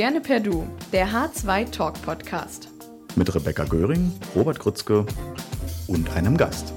[0.00, 2.68] Gerne per Du, der H2 Talk Podcast.
[3.16, 5.04] Mit Rebecca Göring, Robert Grützke
[5.88, 6.72] und einem Gast.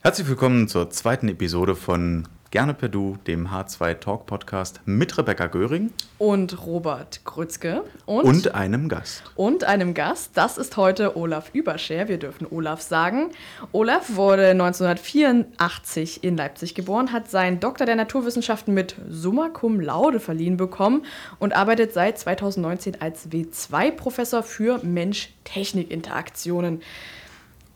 [0.00, 5.46] Herzlich willkommen zur zweiten Episode von Gerne per Du, dem H2 Talk Podcast mit Rebecca
[5.46, 5.92] Göring.
[6.18, 7.84] Und Robert Grützke.
[8.06, 9.22] Und, und, einem Gast.
[9.36, 10.32] Und einem Gast.
[10.34, 12.08] Das ist heute Olaf Überscher.
[12.08, 13.30] Wir dürfen Olaf sagen.
[13.70, 20.18] Olaf wurde 1984 in Leipzig geboren, hat seinen Doktor der Naturwissenschaften mit Summa Cum Laude
[20.18, 21.04] verliehen bekommen
[21.38, 26.82] und arbeitet seit 2019 als W2-Professor für Mensch-Technik-Interaktionen.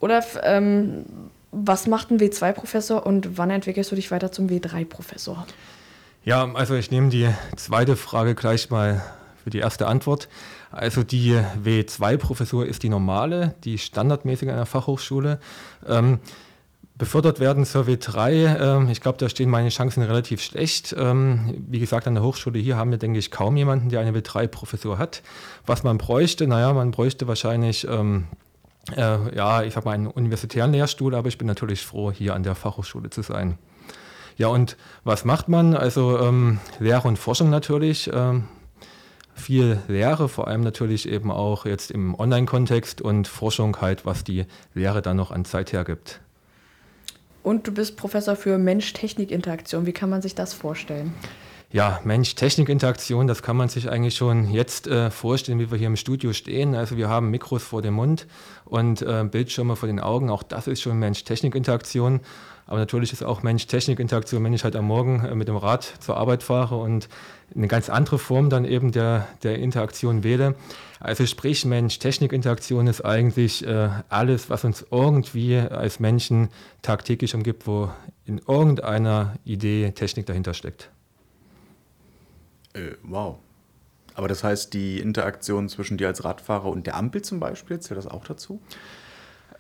[0.01, 1.05] Olaf, ähm,
[1.55, 5.47] was macht ein W2-Professor und wann entwickelst du dich weiter zum W3-Professor?
[6.25, 9.03] Ja, also ich nehme die zweite Frage gleich mal
[9.43, 10.29] für die erste Antwort.
[10.71, 15.39] Also die W2-Professur ist die normale, die standardmäßige einer Fachhochschule.
[15.87, 16.19] Ähm,
[16.97, 20.95] befördert werden zur W3, äh, ich glaube, da stehen meine Chancen relativ schlecht.
[20.99, 24.13] Ähm, wie gesagt, an der Hochschule hier haben wir, denke ich, kaum jemanden, der eine
[24.13, 25.23] W3-Professur hat.
[25.67, 28.25] Was man bräuchte, naja, man bräuchte wahrscheinlich ähm,
[28.97, 32.55] äh, ja, ich mal, einen universitären Lehrstuhl, aber ich bin natürlich froh, hier an der
[32.55, 33.59] Fachhochschule zu sein.
[34.37, 35.75] Ja, und was macht man?
[35.75, 38.11] Also ähm, Lehre und Forschung natürlich.
[38.13, 38.49] Ähm,
[39.35, 44.47] viel Lehre, vor allem natürlich eben auch jetzt im Online-Kontext und Forschung halt, was die
[44.75, 46.21] Lehre dann noch an Zeit hergibt.
[47.43, 49.87] Und du bist Professor für Mensch-Technik-Interaktion.
[49.87, 51.13] Wie kann man sich das vorstellen?
[51.75, 55.97] Ja, Mensch-Technik-Interaktion, das kann man sich eigentlich schon jetzt äh, vorstellen, wie wir hier im
[55.97, 56.77] Studio stehen.
[56.77, 58.29] Also wir haben Mikros vor dem Mund
[58.65, 60.31] und äh, Bildschirme vor den Augen.
[60.31, 62.21] Auch das ist schon Mensch-Technik-Interaktion.
[62.69, 66.17] Aber natürlich ist auch Mensch-Technik-Interaktion, wenn ich halt am Morgen äh, mit dem Rad zur
[66.17, 67.09] Arbeit fahre und
[67.57, 70.55] eine ganz andere Form dann eben der, der Interaktion wähle.
[71.01, 76.51] Also sprich, Mensch-Technik-Interaktion ist eigentlich äh, alles, was uns irgendwie als Menschen
[76.83, 77.91] tagtäglich umgibt, wo
[78.27, 80.91] in irgendeiner Idee Technik dahinter steckt.
[82.75, 83.39] Äh, wow.
[84.15, 87.99] Aber das heißt, die Interaktion zwischen dir als Radfahrer und der Ampel zum Beispiel, zählt
[87.99, 88.61] das auch dazu?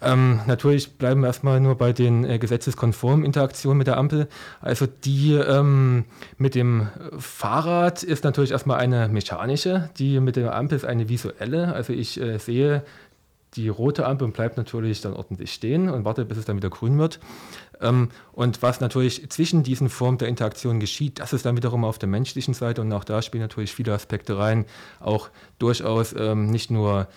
[0.05, 4.29] Ähm, natürlich bleiben wir erstmal nur bei den äh, gesetzeskonformen Interaktionen mit der Ampel.
[4.61, 6.05] Also die ähm,
[6.37, 6.89] mit dem
[7.19, 11.73] Fahrrad ist natürlich erstmal eine mechanische, die mit der Ampel ist eine visuelle.
[11.73, 12.83] Also ich äh, sehe
[13.57, 16.99] die rote Ampel bleibt natürlich dann ordentlich stehen und warte, bis es dann wieder grün
[16.99, 17.21] wird.
[17.81, 21.99] Ähm, und was natürlich zwischen diesen Formen der Interaktion geschieht, das ist dann wiederum auf
[21.99, 24.65] der menschlichen Seite und auch da spielen natürlich viele Aspekte rein,
[25.01, 27.09] auch durchaus ähm, nicht nur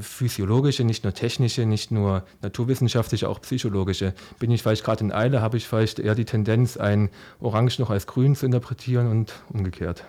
[0.00, 4.14] physiologische, nicht nur technische, nicht nur naturwissenschaftliche, auch psychologische.
[4.38, 7.10] Bin ich vielleicht gerade in Eile, habe ich vielleicht eher die Tendenz, ein
[7.40, 10.04] Orange noch als grün zu interpretieren und umgekehrt.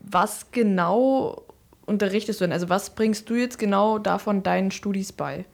[0.00, 1.42] Was genau
[1.88, 2.52] unterrichtest du denn?
[2.52, 5.44] Also was bringst du jetzt genau davon deinen Studis bei?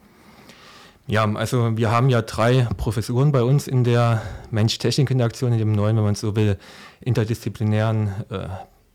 [1.07, 5.95] Ja, also wir haben ja drei Professuren bei uns in der Mensch-Technik-Interaktion, in dem neuen,
[5.97, 6.57] wenn man so will,
[7.01, 8.47] interdisziplinären äh,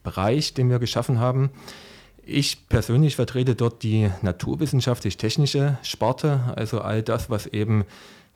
[0.02, 1.50] Bereich, den wir geschaffen haben.
[2.24, 7.84] Ich persönlich vertrete dort die naturwissenschaftlich-technische Sparte, also all das, was eben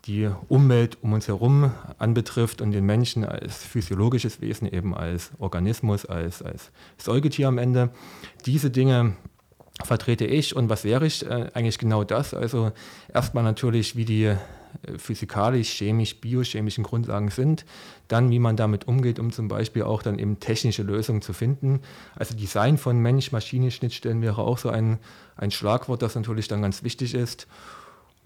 [0.06, 6.04] die Umwelt um uns herum anbetrifft und den Menschen als physiologisches Wesen, eben als Organismus,
[6.04, 7.90] als, als Säugetier am Ende.
[8.44, 9.16] Diese Dinge
[9.82, 11.26] vertrete ich und was wäre ich?
[11.26, 12.34] Äh, eigentlich genau das.
[12.34, 12.72] Also
[13.12, 14.38] erstmal natürlich, wie die äh,
[14.98, 17.64] physikalisch, chemisch, biochemischen Grundlagen sind,
[18.08, 21.80] dann wie man damit umgeht, um zum Beispiel auch dann eben technische Lösungen zu finden.
[22.14, 24.98] Also Design von Mensch-Maschine-Schnittstellen wäre auch so ein,
[25.36, 27.48] ein Schlagwort, das natürlich dann ganz wichtig ist.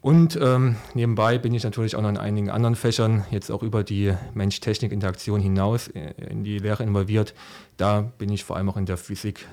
[0.00, 3.82] Und ähm, nebenbei bin ich natürlich auch noch in einigen anderen Fächern, jetzt auch über
[3.82, 7.34] die Mensch-Technik-Interaktion hinaus äh, in die Lehre involviert.
[7.76, 9.46] Da bin ich vor allem auch in der Physik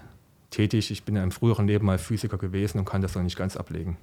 [0.52, 0.92] tätig.
[0.92, 3.58] Ich bin ja im früheren Leben mal Physiker gewesen und kann das noch nicht ganz
[3.58, 3.98] ablegen.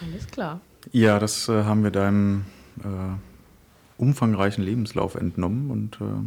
[0.00, 0.60] Alles klar.
[0.92, 2.44] Ja, das äh, haben wir deinem
[2.80, 6.24] äh, umfangreichen Lebenslauf entnommen und äh,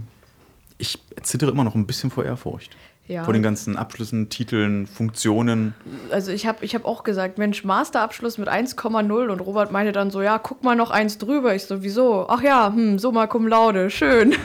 [0.78, 2.76] ich zittere immer noch ein bisschen vor Ehrfurcht.
[3.08, 3.24] Ja.
[3.24, 5.76] Vor den ganzen Abschlüssen, Titeln, Funktionen.
[6.10, 10.10] Also ich habe ich hab auch gesagt, Mensch, Masterabschluss mit 1,0 und Robert meinte dann
[10.10, 11.54] so, ja, guck mal noch eins drüber.
[11.54, 12.26] Ich so, wieso?
[12.28, 14.36] Ach ja, hm, so mal cum laude, schön.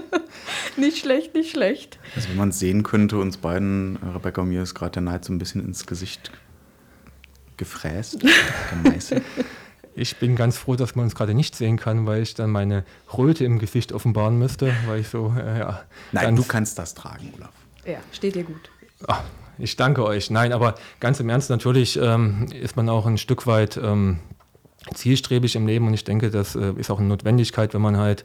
[0.76, 1.98] nicht schlecht, nicht schlecht.
[2.14, 5.24] Also wenn man es sehen könnte, uns beiden, Rebecca und mir, ist gerade der Neid
[5.24, 6.30] so ein bisschen ins Gesicht
[7.56, 8.18] gefräst,
[8.82, 9.22] gemeißelt.
[9.94, 12.84] Ich bin ganz froh, dass man uns gerade nicht sehen kann, weil ich dann meine
[13.16, 15.80] Röte im Gesicht offenbaren müsste, weil ich so, äh, ja.
[16.12, 17.52] Nein, du kannst das tragen, Olaf.
[17.86, 18.70] Ja, steht dir gut.
[19.06, 19.22] Ach,
[19.58, 20.30] ich danke euch.
[20.30, 24.18] Nein, aber ganz im Ernst, natürlich ähm, ist man auch ein Stück weit ähm,
[24.94, 28.24] zielstrebig im Leben und ich denke, das äh, ist auch eine Notwendigkeit, wenn man halt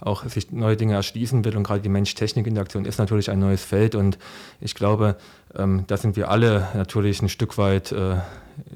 [0.00, 3.94] auch sich neue Dinge erschließen will und gerade die Mensch-Technik-Interaktion ist natürlich ein neues Feld
[3.94, 4.18] und
[4.60, 5.16] ich glaube,
[5.54, 8.16] ähm, da sind wir alle natürlich ein Stück weit äh,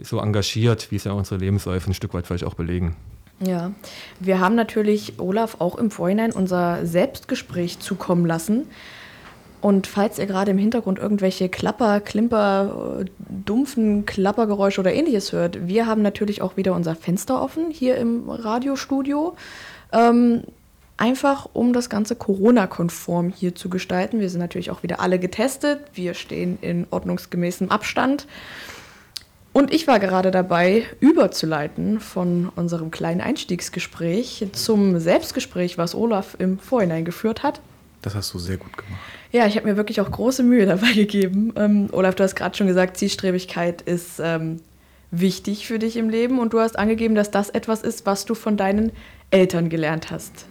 [0.02, 2.96] so engagiert, wie es ja unsere Lebensläufe ein Stück weit vielleicht auch belegen.
[3.40, 3.72] Ja,
[4.18, 8.66] wir haben natürlich Olaf auch im Vorhinein unser Selbstgespräch zukommen lassen.
[9.60, 15.86] Und falls ihr gerade im Hintergrund irgendwelche Klapper, Klimper, dumpfen Klappergeräusche oder ähnliches hört, wir
[15.86, 19.34] haben natürlich auch wieder unser Fenster offen hier im Radiostudio.
[19.92, 20.42] Ähm,
[20.96, 24.20] einfach um das Ganze Corona-konform hier zu gestalten.
[24.20, 25.80] Wir sind natürlich auch wieder alle getestet.
[25.94, 28.26] Wir stehen in ordnungsgemäßem Abstand.
[29.52, 36.58] Und ich war gerade dabei, überzuleiten von unserem kleinen Einstiegsgespräch zum Selbstgespräch, was Olaf im
[36.58, 37.60] Vorhinein geführt hat.
[38.06, 39.00] Das hast du sehr gut gemacht.
[39.32, 41.52] Ja, ich habe mir wirklich auch große Mühe dabei gegeben.
[41.56, 44.60] Ähm, Olaf, du hast gerade schon gesagt, Zielstrebigkeit ist ähm,
[45.10, 48.36] wichtig für dich im Leben und du hast angegeben, dass das etwas ist, was du
[48.36, 48.92] von deinen
[49.30, 50.46] Eltern gelernt hast.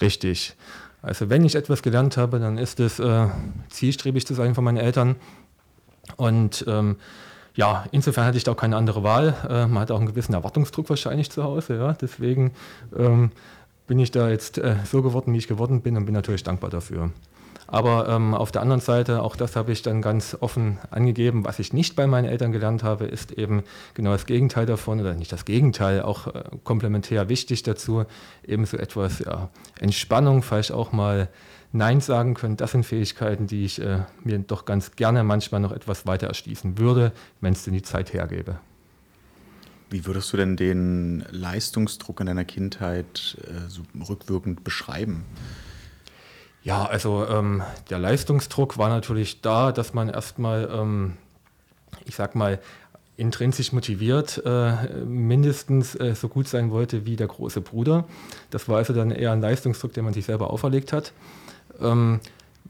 [0.00, 0.56] Richtig.
[1.02, 3.28] Also wenn ich etwas gelernt habe, dann ist es äh,
[3.68, 5.14] zielstrebig zu sein von meinen Eltern.
[6.16, 6.96] Und ähm,
[7.54, 9.36] ja, insofern hatte ich da auch keine andere Wahl.
[9.48, 11.76] Äh, man hat auch einen gewissen Erwartungsdruck wahrscheinlich zu Hause.
[11.76, 11.92] Ja?
[11.92, 12.50] Deswegen
[12.98, 13.30] ähm,
[13.92, 16.70] bin ich da jetzt äh, so geworden, wie ich geworden bin und bin natürlich dankbar
[16.70, 17.10] dafür.
[17.66, 21.58] Aber ähm, auf der anderen Seite, auch das habe ich dann ganz offen angegeben, was
[21.58, 25.30] ich nicht bei meinen Eltern gelernt habe, ist eben genau das Gegenteil davon, oder nicht
[25.30, 28.06] das Gegenteil, auch äh, komplementär wichtig dazu,
[28.46, 31.28] eben so etwas ja, Entspannung, vielleicht auch mal
[31.72, 32.56] Nein sagen können.
[32.56, 36.78] Das sind Fähigkeiten, die ich äh, mir doch ganz gerne manchmal noch etwas weiter erschließen
[36.78, 37.12] würde,
[37.42, 38.58] wenn es denn die Zeit hergäbe.
[39.92, 45.26] Wie würdest du denn den Leistungsdruck in deiner Kindheit äh, so rückwirkend beschreiben?
[46.62, 51.18] Ja, also ähm, der Leistungsdruck war natürlich da, dass man erstmal, ähm,
[52.06, 52.58] ich sag mal,
[53.18, 58.06] intrinsisch motiviert äh, mindestens äh, so gut sein wollte wie der große Bruder.
[58.48, 61.12] Das war also dann eher ein Leistungsdruck, den man sich selber auferlegt hat.
[61.80, 62.20] Ähm,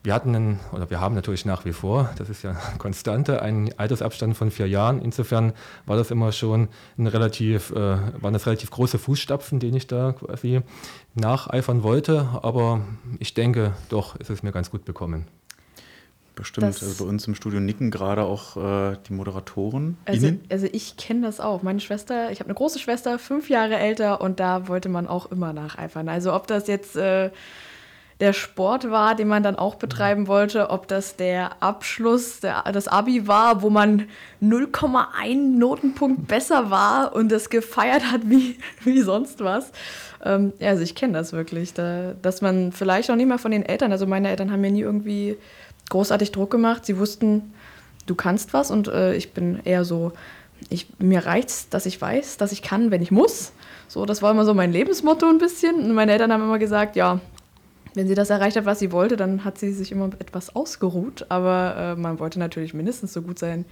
[0.05, 3.73] wir hatten einen, oder wir haben natürlich nach wie vor, das ist ja konstante, einen
[3.79, 5.01] Altersabstand von vier Jahren.
[5.01, 5.53] Insofern
[5.87, 6.69] war das immer schon
[6.99, 10.63] ein relativ, äh, waren das relativ große Fußstapfen, den ich da quasi
[11.15, 12.29] nacheifern wollte.
[12.43, 12.81] Aber
[13.21, 15.27] ich denke, doch ist es mir ganz gut bekommen.
[16.35, 16.67] Bestimmt.
[16.67, 19.99] Das also bei uns im Studio nicken gerade auch äh, die Moderatoren.
[20.07, 21.63] Also, also ich kenne das auch.
[21.63, 25.31] Meine Schwester, ich habe eine große Schwester, fünf Jahre älter und da wollte man auch
[25.31, 26.09] immer nacheifern.
[26.09, 27.31] Also ob das jetzt äh,
[28.21, 32.89] der Sport war, den man dann auch betreiben wollte, ob das der Abschluss, der, das
[32.89, 34.07] Abi war, wo man
[34.43, 39.73] 0,1 Notenpunkt besser war und das gefeiert hat wie, wie sonst was.
[40.25, 43.65] Ähm, also ich kenne das wirklich, da, dass man vielleicht auch nicht mehr von den
[43.65, 45.37] Eltern, also meine Eltern haben mir nie irgendwie
[45.91, 46.87] großartig Druck gemacht.
[46.87, 47.53] Sie wussten,
[48.07, 50.13] du kannst was und äh, ich bin eher so,
[50.71, 53.53] ich, mir es, dass ich weiß, dass ich kann, wenn ich muss.
[53.89, 55.77] So, das war immer so mein Lebensmotto ein bisschen.
[55.77, 57.21] Und meine Eltern haben immer gesagt, ja,
[57.95, 61.27] wenn sie das erreicht hat, was sie wollte, dann hat sie sich immer etwas ausgeruht.
[61.29, 63.65] Aber äh, man wollte natürlich mindestens so gut sein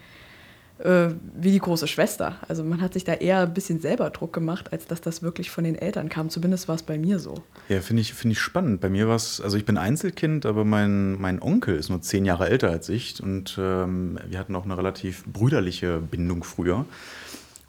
[0.81, 2.37] äh, wie die große Schwester.
[2.49, 5.50] Also man hat sich da eher ein bisschen selber Druck gemacht, als dass das wirklich
[5.50, 6.31] von den Eltern kam.
[6.31, 7.43] Zumindest war es bei mir so.
[7.69, 8.81] Ja, finde ich, find ich spannend.
[8.81, 12.25] Bei mir war es, also ich bin Einzelkind, aber mein, mein Onkel ist nur zehn
[12.25, 13.22] Jahre älter als ich.
[13.22, 16.87] Und ähm, wir hatten auch eine relativ brüderliche Bindung früher.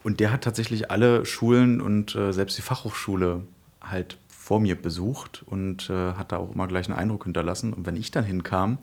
[0.03, 3.42] Und der hat tatsächlich alle Schulen und äh, selbst die Fachhochschule
[3.81, 7.74] halt vor mir besucht und äh, hat da auch immer gleich einen Eindruck hinterlassen.
[7.74, 8.80] Und wenn ich dann hinkam,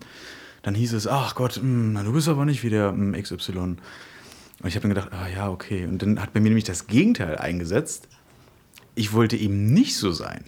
[0.63, 3.17] dann hieß es, ach Gott, mh, hm, na, du bist aber nicht wie der mh,
[3.17, 3.59] hm, XY.
[3.59, 3.81] Und
[4.65, 5.85] ich habe dann gedacht, ah ja, okay.
[5.85, 8.09] Und dann hat bei mir nämlich das Gegenteil eingesetzt.
[8.95, 10.45] Ich wollte eben nicht so sein.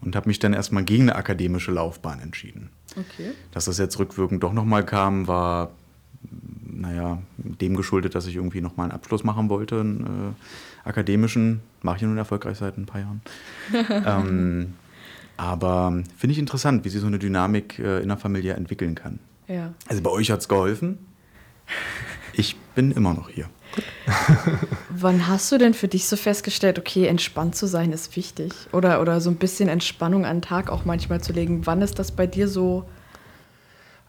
[0.00, 2.70] Und habe mich dann erstmal gegen eine akademische Laufbahn entschieden.
[2.92, 3.32] Okay.
[3.52, 5.72] Dass das jetzt rückwirkend doch nochmal kam, war,
[6.66, 10.34] naja, dem geschuldet, dass ich irgendwie nochmal einen Abschluss machen wollte, einen
[10.84, 11.60] äh, akademischen.
[11.82, 13.22] Mache ich nun erfolgreich seit ein paar Jahren.
[14.06, 14.74] ähm,
[15.36, 19.18] aber finde ich interessant, wie sich so eine Dynamik äh, in der Familie entwickeln kann.
[19.48, 19.72] Ja.
[19.88, 20.98] Also bei euch hat es geholfen.
[22.32, 23.48] Ich bin immer noch hier.
[24.90, 28.52] Wann hast du denn für dich so festgestellt, okay, entspannt zu sein ist wichtig?
[28.72, 31.66] Oder, oder so ein bisschen Entspannung an den Tag auch manchmal zu legen?
[31.66, 32.84] Wann ist das bei dir so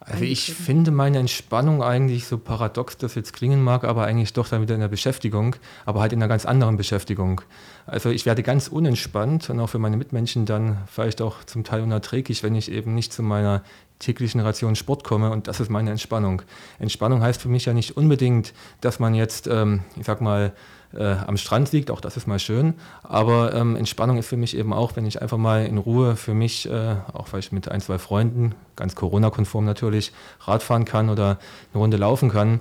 [0.08, 4.48] also ich finde meine Entspannung eigentlich, so paradox das jetzt klingen mag, aber eigentlich doch
[4.48, 7.40] dann wieder in der Beschäftigung, aber halt in einer ganz anderen Beschäftigung.
[7.86, 11.82] Also ich werde ganz unentspannt und auch für meine Mitmenschen dann vielleicht auch zum Teil
[11.82, 13.64] unerträglich, wenn ich eben nicht zu meiner
[13.98, 16.42] täglichen Ration Sport komme und das ist meine Entspannung.
[16.78, 20.52] Entspannung heißt für mich ja nicht unbedingt, dass man jetzt, ähm, ich sag mal,
[20.94, 22.74] äh, am Strand liegt, auch das ist mal schön.
[23.02, 26.34] Aber ähm, Entspannung ist für mich eben auch, wenn ich einfach mal in Ruhe für
[26.34, 31.38] mich, äh, auch vielleicht mit ein, zwei Freunden, ganz Corona-konform natürlich, Radfahren kann oder
[31.72, 32.60] eine Runde laufen kann.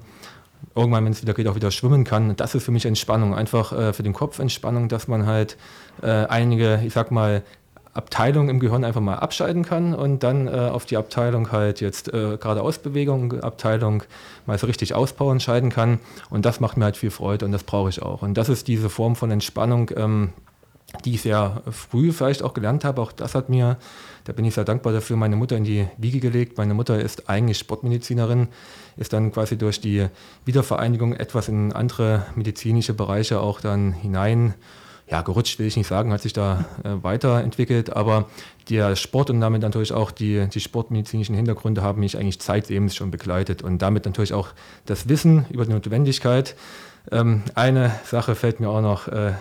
[0.73, 2.35] Irgendwann, wenn es wieder geht, auch wieder schwimmen kann.
[2.35, 3.35] Das ist für mich Entspannung.
[3.35, 5.57] Einfach äh, für den Kopf Entspannung, dass man halt
[6.01, 7.43] äh, einige, ich sag mal,
[7.95, 12.09] Abteilung im Gehirn einfach mal abschalten kann und dann äh, auf die Abteilung halt jetzt
[12.09, 14.03] äh, geradeausbewegung, Abteilung
[14.45, 15.99] mal so richtig auspowern schalten kann.
[16.29, 18.21] Und das macht mir halt viel Freude und das brauche ich auch.
[18.21, 20.33] Und das ist diese Form von Entspannung, ähm,
[21.05, 23.01] die ich sehr früh vielleicht auch gelernt habe.
[23.01, 23.77] Auch das hat mir,
[24.25, 26.57] da bin ich sehr dankbar dafür, meine Mutter in die Wiege gelegt.
[26.57, 28.49] Meine Mutter ist eigentlich Sportmedizinerin,
[28.97, 30.07] ist dann quasi durch die
[30.43, 34.53] Wiedervereinigung etwas in andere medizinische Bereiche auch dann hinein
[35.07, 38.25] ja, gerutscht will ich nicht sagen, hat sich da äh, weiterentwickelt, aber
[38.69, 43.11] der Sport und damit natürlich auch die, die sportmedizinischen Hintergründe haben mich eigentlich zeitlebens schon
[43.11, 44.49] begleitet und damit natürlich auch
[44.85, 46.55] das Wissen über die Notwendigkeit.
[47.11, 49.33] Ähm, eine Sache fällt mir auch noch äh,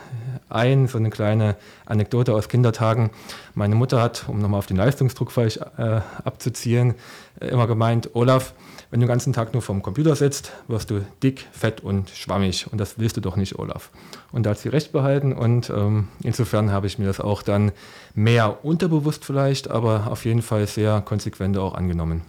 [0.51, 1.57] ein, so eine kleine
[1.87, 3.11] Anekdote aus Kindertagen.
[3.55, 6.95] Meine Mutter hat, um nochmal auf den Leistungsdruck vielleicht äh, abzuziehen,
[7.41, 8.53] äh, immer gemeint, Olaf,
[8.91, 12.67] wenn du den ganzen Tag nur vorm Computer sitzt, wirst du dick, fett und schwammig.
[12.71, 13.91] Und das willst du doch nicht, Olaf.
[14.33, 15.33] Und da hat sie recht behalten.
[15.33, 17.73] Und ähm, insofern habe ich mir das auch dann
[18.15, 22.23] mehr unterbewusst vielleicht, aber auf jeden Fall sehr konsequent auch angenommen.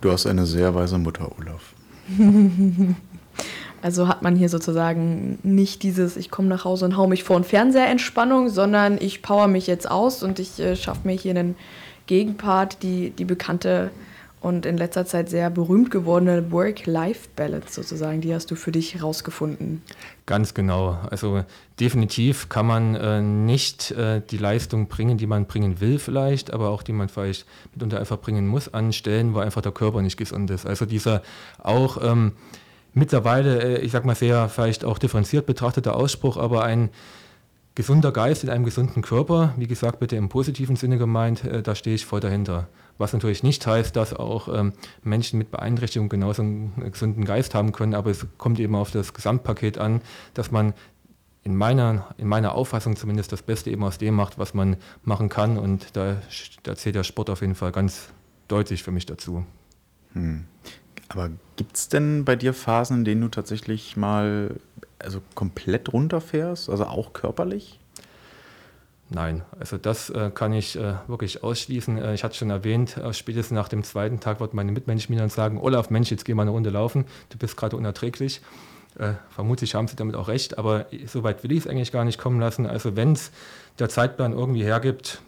[0.00, 1.74] Du hast eine sehr weise Mutter, Olaf.
[3.82, 7.40] Also hat man hier sozusagen nicht dieses, ich komme nach Hause und hau mich vor
[7.40, 11.32] den Fernseher Entspannung, sondern ich power mich jetzt aus und ich äh, schaffe mir hier
[11.32, 11.56] einen
[12.06, 13.90] Gegenpart, die, die bekannte
[14.42, 19.82] und in letzter Zeit sehr berühmt gewordene Work-Life-Balance sozusagen, die hast du für dich herausgefunden.
[20.26, 20.98] Ganz genau.
[21.10, 21.44] Also
[21.78, 26.70] definitiv kann man äh, nicht äh, die Leistung bringen, die man bringen will vielleicht, aber
[26.70, 30.16] auch die man vielleicht mitunter einfach bringen muss an Stellen, wo einfach der Körper nicht
[30.16, 30.66] gesund ist.
[30.66, 31.22] Also dieser
[31.58, 32.32] auch ähm,
[32.94, 36.90] mittlerweile, äh, ich sag mal sehr vielleicht auch differenziert betrachteter Ausspruch, aber ein
[37.74, 41.74] gesunder Geist in einem gesunden Körper, wie gesagt, bitte im positiven Sinne gemeint, äh, da
[41.74, 42.68] stehe ich voll dahinter.
[43.02, 47.72] Was natürlich nicht heißt, dass auch ähm, Menschen mit Beeinträchtigung genauso einen gesunden Geist haben
[47.72, 50.02] können, aber es kommt eben auf das Gesamtpaket an,
[50.34, 50.72] dass man
[51.42, 55.28] in meiner, in meiner Auffassung zumindest das Beste eben aus dem macht, was man machen
[55.28, 55.58] kann.
[55.58, 56.22] Und da,
[56.62, 58.10] da zählt der Sport auf jeden Fall ganz
[58.46, 59.44] deutlich für mich dazu.
[60.12, 60.44] Hm.
[61.08, 64.60] Aber gibt es denn bei dir Phasen, in denen du tatsächlich mal
[65.00, 67.80] also komplett runterfährst, also auch körperlich?
[69.14, 71.98] Nein, also das äh, kann ich äh, wirklich ausschließen.
[71.98, 75.20] Äh, ich hatte schon erwähnt, äh, spätestens nach dem zweiten Tag wird meine Mitmenschen mir
[75.20, 78.40] dann sagen, Olaf, Mensch, jetzt geh mal eine Runde laufen, du bist gerade unerträglich.
[78.98, 82.04] Äh, vermutlich haben sie damit auch recht, aber so weit will ich es eigentlich gar
[82.04, 82.66] nicht kommen lassen.
[82.66, 83.32] Also wenn es
[83.78, 85.20] der Zeitplan irgendwie hergibt,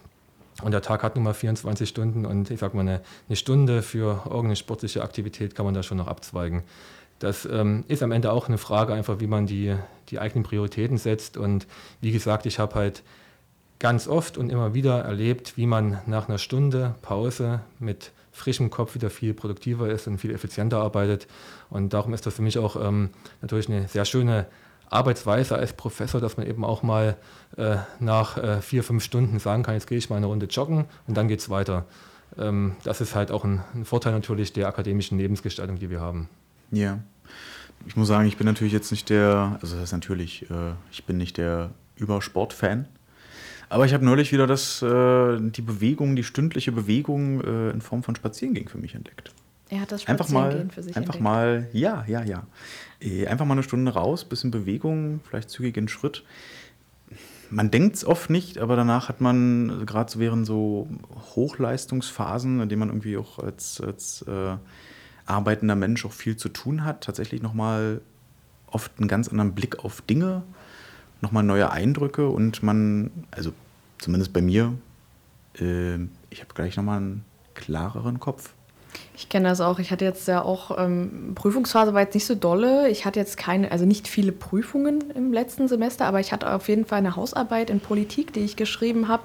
[0.63, 3.81] und der Tag hat nun mal 24 Stunden und ich sage mal, eine, eine, Stunde
[3.81, 6.63] für irgendeine sportliche Aktivität kann man da schon noch abzweigen.
[7.19, 9.75] Das ähm, ist am Ende auch eine Frage einfach, wie man die,
[10.09, 11.35] die eigenen Prioritäten setzt.
[11.35, 11.67] Und
[11.99, 13.03] wie gesagt, ich habe halt
[13.79, 18.95] ganz oft und immer wieder erlebt, wie man nach einer Stunde Pause mit frischem Kopf
[18.95, 21.27] wieder viel produktiver ist und viel effizienter arbeitet.
[21.69, 23.09] Und darum ist das für mich auch ähm,
[23.41, 24.47] natürlich eine sehr schöne
[24.89, 27.17] Arbeitsweise als Professor, dass man eben auch mal
[27.57, 30.85] äh, nach äh, vier, fünf Stunden sagen kann, jetzt gehe ich mal eine Runde joggen
[31.07, 31.85] und dann geht es weiter.
[32.37, 36.29] Ähm, das ist halt auch ein, ein, Vorteil natürlich der akademischen Lebensgestaltung, die wir haben.
[36.71, 36.99] Ja.
[37.87, 41.05] Ich muss sagen, ich bin natürlich jetzt nicht der, also das ist natürlich, äh, ich
[41.05, 42.87] bin nicht der Übersport-Fan.
[43.69, 48.03] Aber ich habe neulich wieder das, äh, die Bewegung, die stündliche Bewegung äh, in Form
[48.03, 49.31] von Spazierengehen für mich entdeckt.
[49.69, 51.23] Er hat das Spazierengehen einfach mal, für sich Einfach entdeckt.
[51.23, 52.47] mal, ja, ja, ja.
[52.99, 56.23] Äh, einfach mal eine Stunde raus, bisschen Bewegung, vielleicht zügigen Schritt.
[57.49, 60.87] Man denkt es oft nicht, aber danach hat man, also gerade so während so
[61.35, 64.57] Hochleistungsphasen, in denen man irgendwie auch als, als äh,
[65.25, 68.01] arbeitender Mensch auch viel zu tun hat, tatsächlich nochmal
[68.67, 70.43] oft einen ganz anderen Blick auf Dinge,
[71.25, 73.51] nochmal neue Eindrücke und man, also
[73.97, 74.73] zumindest bei mir,
[75.59, 75.95] äh,
[76.29, 78.53] ich habe gleich nochmal einen klareren Kopf.
[79.17, 79.79] Ich kenne das auch.
[79.79, 82.89] Ich hatte jetzt ja auch, ähm, Prüfungsphase war jetzt nicht so dolle.
[82.89, 86.69] Ich hatte jetzt keine, also nicht viele Prüfungen im letzten Semester, aber ich hatte auf
[86.69, 89.23] jeden Fall eine Hausarbeit in Politik, die ich geschrieben habe.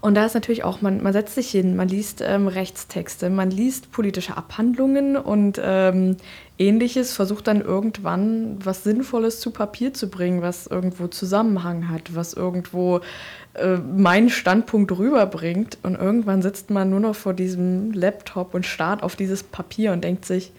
[0.00, 3.50] Und da ist natürlich auch, man, man setzt sich hin, man liest ähm, Rechtstexte, man
[3.50, 6.16] liest politische Abhandlungen und ähm,
[6.58, 12.34] ähnliches, versucht dann irgendwann was Sinnvolles zu Papier zu bringen, was irgendwo Zusammenhang hat, was
[12.34, 13.00] irgendwo
[13.54, 15.78] äh, meinen Standpunkt rüberbringt.
[15.82, 20.02] Und irgendwann sitzt man nur noch vor diesem Laptop und starrt auf dieses Papier und
[20.02, 20.52] denkt sich,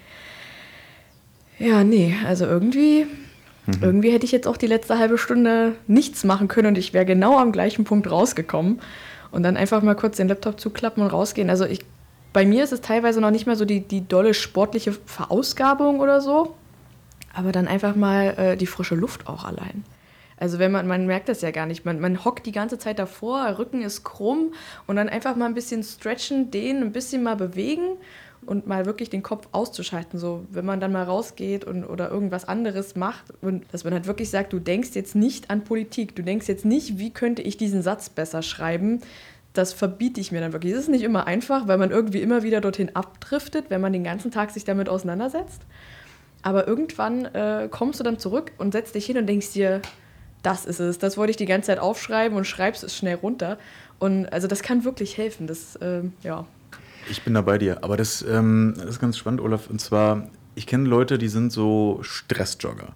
[1.60, 3.06] ja, nee, also irgendwie,
[3.65, 3.74] mhm.
[3.82, 7.06] irgendwie hätte ich jetzt auch die letzte halbe Stunde nichts machen können und ich wäre
[7.06, 8.79] genau am gleichen Punkt rausgekommen.
[9.32, 11.51] Und dann einfach mal kurz den Laptop zuklappen und rausgehen.
[11.51, 11.82] Also ich,
[12.33, 16.21] bei mir ist es teilweise noch nicht mehr so die, die dolle sportliche Verausgabung oder
[16.21, 16.55] so,
[17.33, 19.83] aber dann einfach mal äh, die frische Luft auch allein.
[20.38, 21.83] Also wenn man, man merkt das ja gar nicht.
[21.83, 24.53] Man, man hockt die ganze Zeit davor, Rücken ist krumm
[24.88, 27.98] und dann einfach mal ein bisschen stretchen, dehnen, ein bisschen mal bewegen
[28.45, 30.17] und mal wirklich den Kopf auszuschalten.
[30.17, 34.07] So, wenn man dann mal rausgeht und, oder irgendwas anderes macht und dass man halt
[34.07, 37.57] wirklich sagt, du denkst jetzt nicht an Politik, du denkst jetzt nicht, wie könnte ich
[37.57, 39.01] diesen Satz besser schreiben.
[39.53, 40.74] Das verbiete ich mir dann wirklich.
[40.74, 44.03] Es ist nicht immer einfach, weil man irgendwie immer wieder dorthin abdriftet, wenn man den
[44.03, 45.62] ganzen Tag sich damit auseinandersetzt.
[46.41, 49.82] Aber irgendwann äh, kommst du dann zurück und setzt dich hin und denkst dir,
[50.41, 51.00] Das ist es.
[51.00, 53.58] Das wollte ich die ganze Zeit aufschreiben und schreibst es schnell runter.
[54.00, 55.48] Und also das kann wirklich helfen.
[55.48, 56.46] Das, ähm, ja.
[57.10, 57.84] Ich bin da bei dir.
[57.84, 59.70] Aber das, ähm, das ist ganz spannend, Olaf.
[59.70, 62.94] Und zwar, ich kenne Leute, die sind so Stressjogger.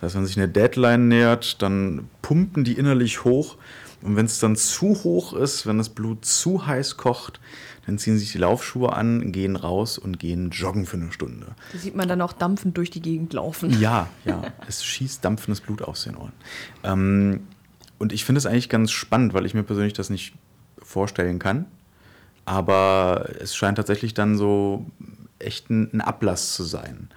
[0.00, 3.56] Das heißt, wenn sich eine Deadline nähert, dann pumpen die innerlich hoch.
[4.02, 7.40] Und wenn es dann zu hoch ist, wenn das Blut zu heiß kocht,
[7.86, 11.46] dann ziehen sich die Laufschuhe an, gehen raus und gehen joggen für eine Stunde.
[11.72, 13.78] Da sieht man dann auch dampfend durch die Gegend laufen.
[13.80, 14.42] Ja, ja.
[14.68, 16.32] es schießt dampfendes Blut aus den Ohren.
[16.84, 17.40] Ähm,
[17.98, 20.34] und ich finde es eigentlich ganz spannend, weil ich mir persönlich das nicht
[20.78, 21.66] vorstellen kann.
[22.44, 24.86] Aber es scheint tatsächlich dann so
[25.38, 27.08] echt ein, ein Ablass zu sein.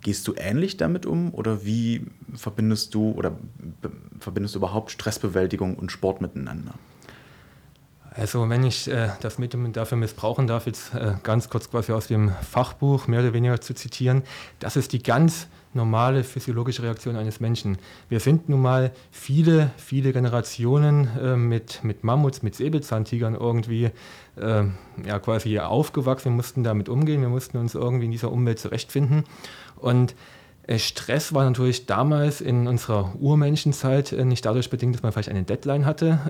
[0.00, 3.36] Gehst du ähnlich damit um oder wie verbindest du oder
[4.20, 6.74] verbindest du überhaupt Stressbewältigung und Sport miteinander?
[8.14, 12.08] Also wenn ich äh, das Medium dafür missbrauchen darf, jetzt äh, ganz kurz quasi aus
[12.08, 14.22] dem Fachbuch mehr oder weniger zu zitieren,
[14.58, 17.78] das ist die ganz normale physiologische Reaktion eines Menschen.
[18.08, 23.90] Wir sind nun mal viele, viele Generationen äh, mit, mit Mammuts, mit Säbelzahntigern irgendwie
[24.36, 24.64] äh,
[25.04, 26.26] ja, quasi aufgewachsen.
[26.26, 29.24] Wir mussten damit umgehen, wir mussten uns irgendwie in dieser Umwelt zurechtfinden.
[29.76, 30.14] Und
[30.76, 35.42] Stress war natürlich damals in unserer Urmenschenzeit äh, nicht dadurch bedingt, dass man vielleicht eine
[35.42, 36.20] Deadline hatte,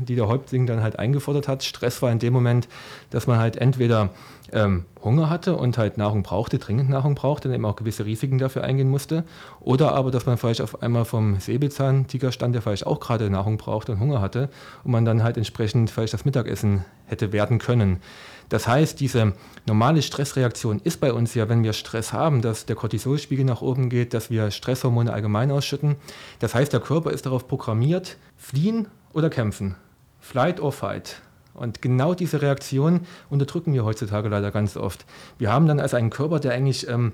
[0.00, 1.62] äh, die der Häuptling dann halt eingefordert hat.
[1.62, 2.68] Stress war in dem Moment,
[3.08, 4.10] dass man halt entweder
[4.52, 8.36] ähm, Hunger hatte und halt Nahrung brauchte, dringend Nahrung brauchte, dann eben auch gewisse Risiken
[8.38, 9.24] dafür eingehen musste.
[9.60, 13.56] Oder aber, dass man vielleicht auf einmal vom Säbelzahntiger stand, der vielleicht auch gerade Nahrung
[13.56, 14.50] brauchte und Hunger hatte
[14.84, 18.00] und man dann halt entsprechend vielleicht das Mittagessen hätte werden können.
[18.48, 19.34] Das heißt, diese
[19.66, 23.90] normale Stressreaktion ist bei uns ja, wenn wir Stress haben, dass der Cortisolspiegel nach oben
[23.90, 25.96] geht, dass wir Stresshormone allgemein ausschütten.
[26.38, 29.76] Das heißt, der Körper ist darauf programmiert, fliehen oder kämpfen.
[30.20, 31.20] Flight or fight.
[31.54, 33.00] Und genau diese Reaktion
[33.30, 35.04] unterdrücken wir heutzutage leider ganz oft.
[35.38, 37.12] Wir haben dann also einen Körper, der eigentlich, ähm,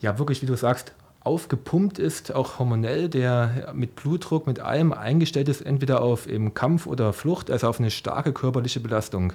[0.00, 5.48] ja wirklich, wie du sagst, aufgepumpt ist, auch hormonell, der mit Blutdruck, mit allem eingestellt
[5.48, 9.32] ist, entweder auf eben Kampf oder Flucht, also auf eine starke körperliche Belastung.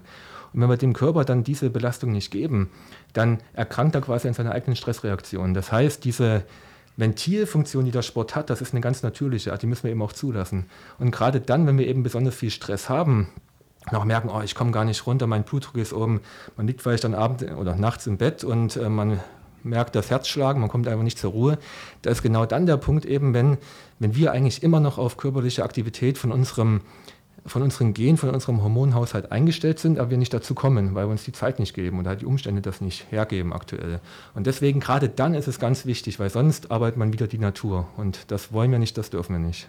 [0.53, 2.69] Und wenn wir dem Körper dann diese Belastung nicht geben,
[3.13, 5.53] dann erkrankt er quasi an seiner eigenen Stressreaktion.
[5.53, 6.43] Das heißt, diese
[6.97, 10.13] Ventilfunktion, die der Sport hat, das ist eine ganz natürliche, die müssen wir eben auch
[10.13, 10.65] zulassen.
[10.97, 13.29] Und gerade dann, wenn wir eben besonders viel Stress haben,
[13.91, 16.21] noch merken, oh, ich komme gar nicht runter, mein Blutdruck ist oben,
[16.57, 19.19] man liegt vielleicht dann abends oder nachts im Bett und äh, man
[19.63, 21.57] merkt das Herzschlagen, man kommt einfach nicht zur Ruhe.
[22.01, 23.57] Da ist genau dann der Punkt eben, wenn,
[23.99, 26.81] wenn wir eigentlich immer noch auf körperliche Aktivität von unserem
[27.45, 31.11] von unseren Genen, von unserem Hormonhaushalt eingestellt sind, aber wir nicht dazu kommen, weil wir
[31.11, 33.99] uns die Zeit nicht geben und halt die Umstände das nicht hergeben aktuell.
[34.35, 37.87] Und deswegen gerade dann ist es ganz wichtig, weil sonst arbeitet man wieder die Natur
[37.97, 39.67] und das wollen wir nicht, das dürfen wir nicht.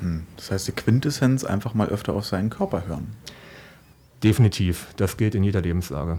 [0.00, 0.26] Hm.
[0.36, 3.14] Das heißt, die Quintessenz einfach mal öfter auf seinen Körper hören.
[4.22, 6.18] Definitiv, das gilt in jeder Lebenslage.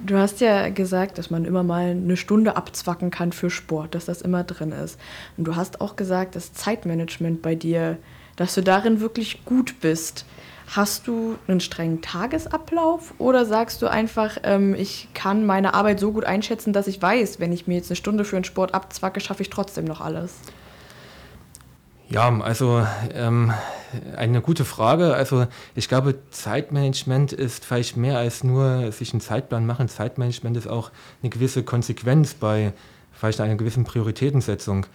[0.00, 4.04] Du hast ja gesagt, dass man immer mal eine Stunde abzwacken kann für Sport, dass
[4.04, 4.98] das immer drin ist.
[5.36, 7.98] Und du hast auch gesagt, dass Zeitmanagement bei dir
[8.38, 10.24] dass du darin wirklich gut bist.
[10.74, 16.12] Hast du einen strengen Tagesablauf oder sagst du einfach, ähm, ich kann meine Arbeit so
[16.12, 19.20] gut einschätzen, dass ich weiß, wenn ich mir jetzt eine Stunde für einen Sport abzwacke,
[19.20, 20.34] schaffe ich trotzdem noch alles?
[22.08, 23.52] Ja, also ähm,
[24.16, 25.14] eine gute Frage.
[25.14, 29.88] Also ich glaube, Zeitmanagement ist vielleicht mehr als nur sich einen Zeitplan machen.
[29.88, 30.90] Zeitmanagement ist auch
[31.22, 32.72] eine gewisse Konsequenz bei
[33.12, 34.86] vielleicht einer gewissen Prioritätensetzung.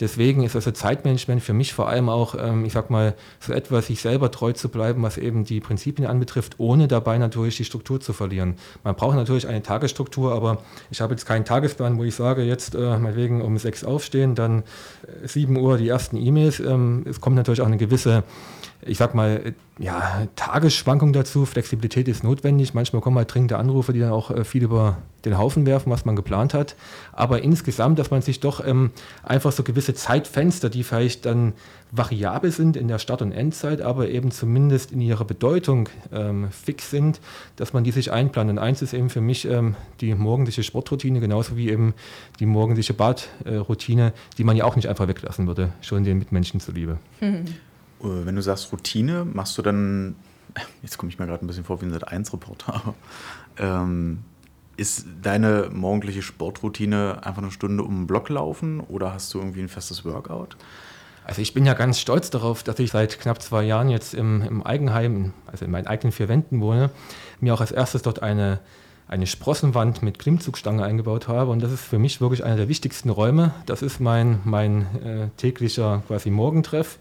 [0.00, 3.86] Deswegen ist also Zeitmanagement für mich vor allem auch, ähm, ich sag mal, so etwas,
[3.86, 8.00] sich selber treu zu bleiben, was eben die Prinzipien anbetrifft, ohne dabei natürlich die Struktur
[8.00, 8.54] zu verlieren.
[8.82, 10.58] Man braucht natürlich eine Tagesstruktur, aber
[10.90, 14.62] ich habe jetzt keinen Tagesplan, wo ich sage, jetzt äh, meinetwegen um sechs aufstehen, dann
[15.22, 16.60] äh, sieben Uhr die ersten E-Mails.
[16.60, 18.24] Ähm, es kommt natürlich auch eine gewisse
[18.82, 22.74] ich sag mal, ja, Tagesschwankung dazu, Flexibilität ist notwendig.
[22.74, 26.04] Manchmal kommen halt dringende Anrufe, die dann auch äh, viel über den Haufen werfen, was
[26.04, 26.76] man geplant hat.
[27.12, 28.90] Aber insgesamt, dass man sich doch ähm,
[29.22, 31.54] einfach so gewisse Zeitfenster, die vielleicht dann
[31.90, 36.90] variabel sind in der Start- und Endzeit, aber eben zumindest in ihrer Bedeutung ähm, fix
[36.90, 37.20] sind,
[37.56, 38.50] dass man die sich einplant.
[38.50, 41.94] Und eins ist eben für mich ähm, die morgendliche Sportroutine, genauso wie eben
[42.38, 46.98] die morgendliche Badroutine, die man ja auch nicht einfach weglassen würde, schon den Mitmenschen zuliebe.
[47.20, 47.44] Mhm.
[48.02, 50.16] Äh, wenn du sagst Routine, machst du dann,
[50.82, 52.94] jetzt komme ich mir gerade ein bisschen vor wie ein Sat1-Reporter,
[53.58, 54.20] ähm,
[54.76, 59.60] ist deine morgendliche Sportroutine einfach eine Stunde um den Block laufen oder hast du irgendwie
[59.60, 60.56] ein festes Workout?
[61.24, 64.42] Also ich bin ja ganz stolz darauf, dass ich seit knapp zwei Jahren jetzt im,
[64.42, 66.90] im Eigenheim, also in meinen eigenen vier Wänden wohne,
[67.40, 68.58] mir auch als erstes dort eine,
[69.06, 71.50] eine Sprossenwand mit Klimmzugstange eingebaut habe.
[71.50, 73.54] Und das ist für mich wirklich einer der wichtigsten Räume.
[73.66, 76.98] Das ist mein, mein äh, täglicher quasi Morgentreff.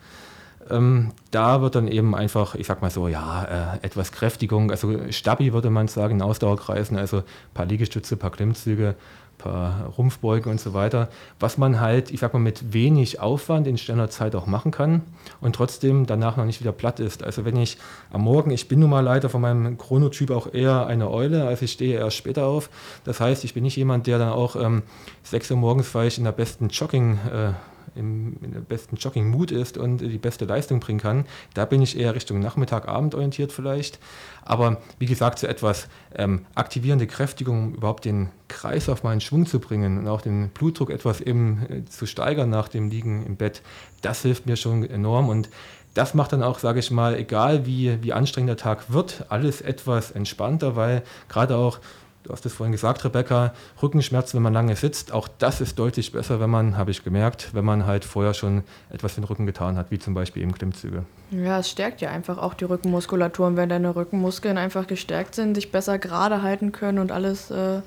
[0.69, 5.11] Ähm, da wird dann eben einfach, ich sag mal so, ja, äh, etwas Kräftigung, also
[5.11, 9.85] Stabi würde man sagen, in Ausdauerkreisen, also ein paar Liegestütze, ein paar Klimmzüge, ein paar
[9.97, 14.09] Rumpfbeuge und so weiter, was man halt, ich sag mal, mit wenig Aufwand in schneller
[14.09, 15.01] Zeit auch machen kann
[15.41, 17.23] und trotzdem danach noch nicht wieder platt ist.
[17.23, 17.77] Also wenn ich
[18.11, 21.65] am Morgen, ich bin nun mal leider von meinem Chronotyp auch eher eine Eule, also
[21.65, 22.69] ich stehe erst später auf.
[23.05, 24.83] Das heißt, ich bin nicht jemand, der dann auch ähm,
[25.23, 27.53] 6 Uhr morgens vielleicht in der besten Jogging äh,
[27.95, 31.25] im, der besten Jogging-Mood ist und die beste Leistung bringen kann.
[31.53, 33.99] Da bin ich eher Richtung Nachmittag, Abend orientiert vielleicht.
[34.43, 39.45] Aber wie gesagt, so etwas ähm, aktivierende Kräftigung, um überhaupt den Kreis auf meinen Schwung
[39.45, 43.35] zu bringen und auch den Blutdruck etwas eben äh, zu steigern nach dem Liegen im
[43.35, 43.61] Bett,
[44.01, 45.49] das hilft mir schon enorm und
[45.93, 49.61] das macht dann auch, sage ich mal, egal wie, wie anstrengend der Tag wird, alles
[49.61, 51.79] etwas entspannter, weil gerade auch
[52.23, 56.11] Du hast es vorhin gesagt, Rebecca, Rückenschmerzen, wenn man lange sitzt, auch das ist deutlich
[56.11, 59.45] besser, wenn man, habe ich gemerkt, wenn man halt vorher schon etwas für den Rücken
[59.45, 61.05] getan hat, wie zum Beispiel eben Klimmzüge.
[61.31, 63.47] Ja, es stärkt ja einfach auch die Rückenmuskulatur.
[63.47, 67.81] Und wenn deine Rückenmuskeln einfach gestärkt sind, sich besser gerade halten können und alles, äh,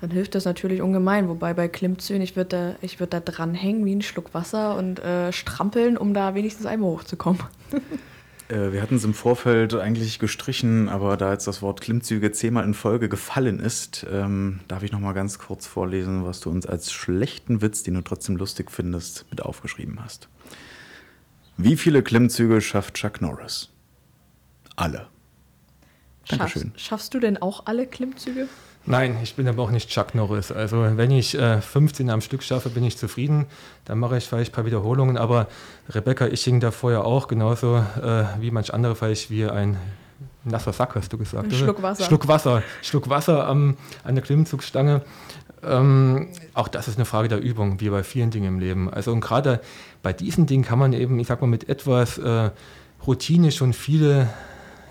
[0.00, 1.28] dann hilft das natürlich ungemein.
[1.28, 5.32] Wobei bei Klimmzügen, ich würde da, würd da dranhängen wie ein Schluck Wasser und äh,
[5.32, 7.42] strampeln, um da wenigstens einmal hochzukommen.
[8.50, 12.64] Äh, wir hatten es im Vorfeld eigentlich gestrichen, aber da jetzt das Wort Klimmzüge zehnmal
[12.64, 16.66] in Folge gefallen ist, ähm, darf ich noch mal ganz kurz vorlesen, was du uns
[16.66, 20.28] als schlechten Witz, den du trotzdem lustig findest, mit aufgeschrieben hast.
[21.56, 23.68] Wie viele Klimmzüge schafft Chuck Norris?
[24.76, 25.06] Alle.
[26.26, 26.72] Dankeschön.
[26.72, 28.48] Schaffst, schaffst du denn auch alle Klimmzüge?
[28.90, 30.50] Nein, ich bin aber auch nicht Chuck Norris.
[30.50, 33.46] Also wenn ich äh, 15 am Stück schaffe, bin ich zufrieden.
[33.84, 35.16] Dann mache ich vielleicht ein paar Wiederholungen.
[35.16, 35.46] Aber
[35.88, 39.76] Rebecca ich hing da vorher auch genauso äh, wie manch andere vielleicht wie ein
[40.42, 41.44] nasser Sack, hast du gesagt.
[41.44, 42.04] Ein Schluck Wasser.
[42.04, 42.62] Schluck Wasser.
[42.82, 45.02] Schluck Wasser am, an der Klimmzugstange.
[45.62, 48.90] Ähm, auch das ist eine Frage der Übung, wie bei vielen Dingen im Leben.
[48.90, 49.60] Also und gerade
[50.02, 52.50] bei diesen Dingen kann man eben, ich sag mal, mit etwas äh,
[53.06, 54.28] Routine schon viele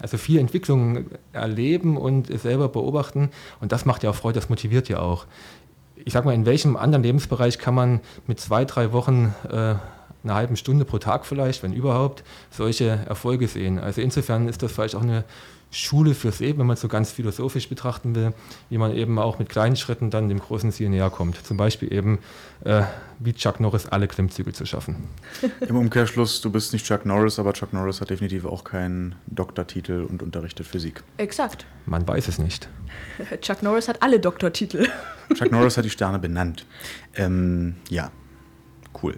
[0.02, 3.30] also viel Entwicklung erleben und selber beobachten.
[3.60, 5.26] Und das macht ja auch Freude, das motiviert ja auch.
[5.96, 9.76] Ich sag mal, in welchem anderen Lebensbereich kann man mit zwei, drei Wochen äh,
[10.24, 13.80] einer halben Stunde pro Tag vielleicht, wenn überhaupt, solche Erfolge sehen.
[13.80, 15.24] Also insofern ist das vielleicht auch eine
[15.71, 18.34] Schule fürs Leben, wenn man es so ganz philosophisch betrachten will,
[18.69, 21.45] wie man eben auch mit kleinen Schritten dann dem großen Ziel näher kommt.
[21.45, 22.19] Zum Beispiel eben,
[22.63, 22.84] äh,
[23.19, 24.95] wie Chuck Norris alle Klimmzüge zu schaffen.
[25.67, 30.05] Im Umkehrschluss, du bist nicht Chuck Norris, aber Chuck Norris hat definitiv auch keinen Doktortitel
[30.10, 31.03] und unterrichtet Physik.
[31.17, 31.67] Exakt.
[31.86, 32.67] Man weiß es nicht.
[33.41, 34.88] Chuck Norris hat alle Doktortitel.
[35.36, 36.65] Chuck Norris hat die Sterne benannt.
[37.15, 38.12] Ähm, ja,
[39.03, 39.17] cool.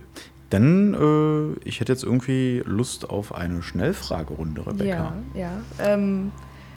[0.52, 5.14] Denn äh, ich hätte jetzt irgendwie Lust auf eine Schnellfragerunde, Rebecca.
[5.34, 5.52] Ja, ja.
[5.80, 6.32] Ähm,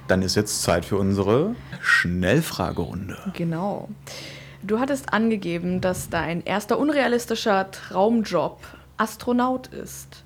[0.07, 3.33] Dann ist jetzt Zeit für unsere Schnellfragerunde.
[3.35, 3.89] Genau.
[4.63, 8.61] Du hattest angegeben, dass dein erster unrealistischer Traumjob
[8.97, 10.25] Astronaut ist.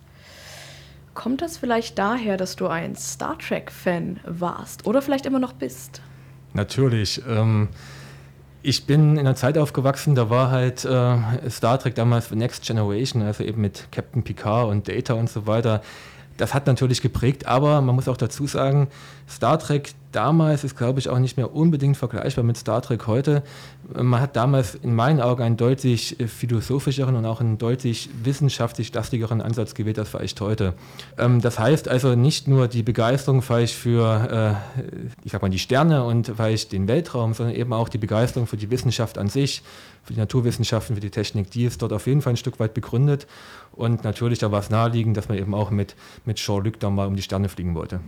[1.14, 6.00] Kommt das vielleicht daher, dass du ein Star Trek-Fan warst oder vielleicht immer noch bist?
[6.52, 7.22] Natürlich.
[7.28, 7.68] Ähm,
[8.62, 11.16] ich bin in einer Zeit aufgewachsen, da war halt äh,
[11.48, 15.46] Star Trek damals The Next Generation, also eben mit Captain Picard und Data und so
[15.46, 15.82] weiter.
[16.36, 18.88] Das hat natürlich geprägt, aber man muss auch dazu sagen,
[19.28, 23.42] Star Trek damals ist, glaube ich, auch nicht mehr unbedingt vergleichbar mit Star Trek heute.
[23.94, 28.92] Man hat damals in meinen Augen einen deutlich äh, philosophischeren und auch einen deutlich wissenschaftlich
[28.92, 30.74] lastigeren Ansatz gewählt als vielleicht heute.
[31.16, 34.82] Ähm, das heißt also nicht nur die Begeisterung vielleicht für, äh,
[35.24, 38.58] ich sag mal, die Sterne und vielleicht den Weltraum, sondern eben auch die Begeisterung für
[38.58, 39.62] die Wissenschaft an sich,
[40.02, 42.74] für die Naturwissenschaften, für die Technik, die ist dort auf jeden Fall ein Stück weit
[42.74, 43.26] begründet.
[43.72, 45.96] Und natürlich da war es naheliegend, dass man eben auch mit,
[46.26, 48.00] mit Jean-Luc da mal um die Sterne fliegen wollte.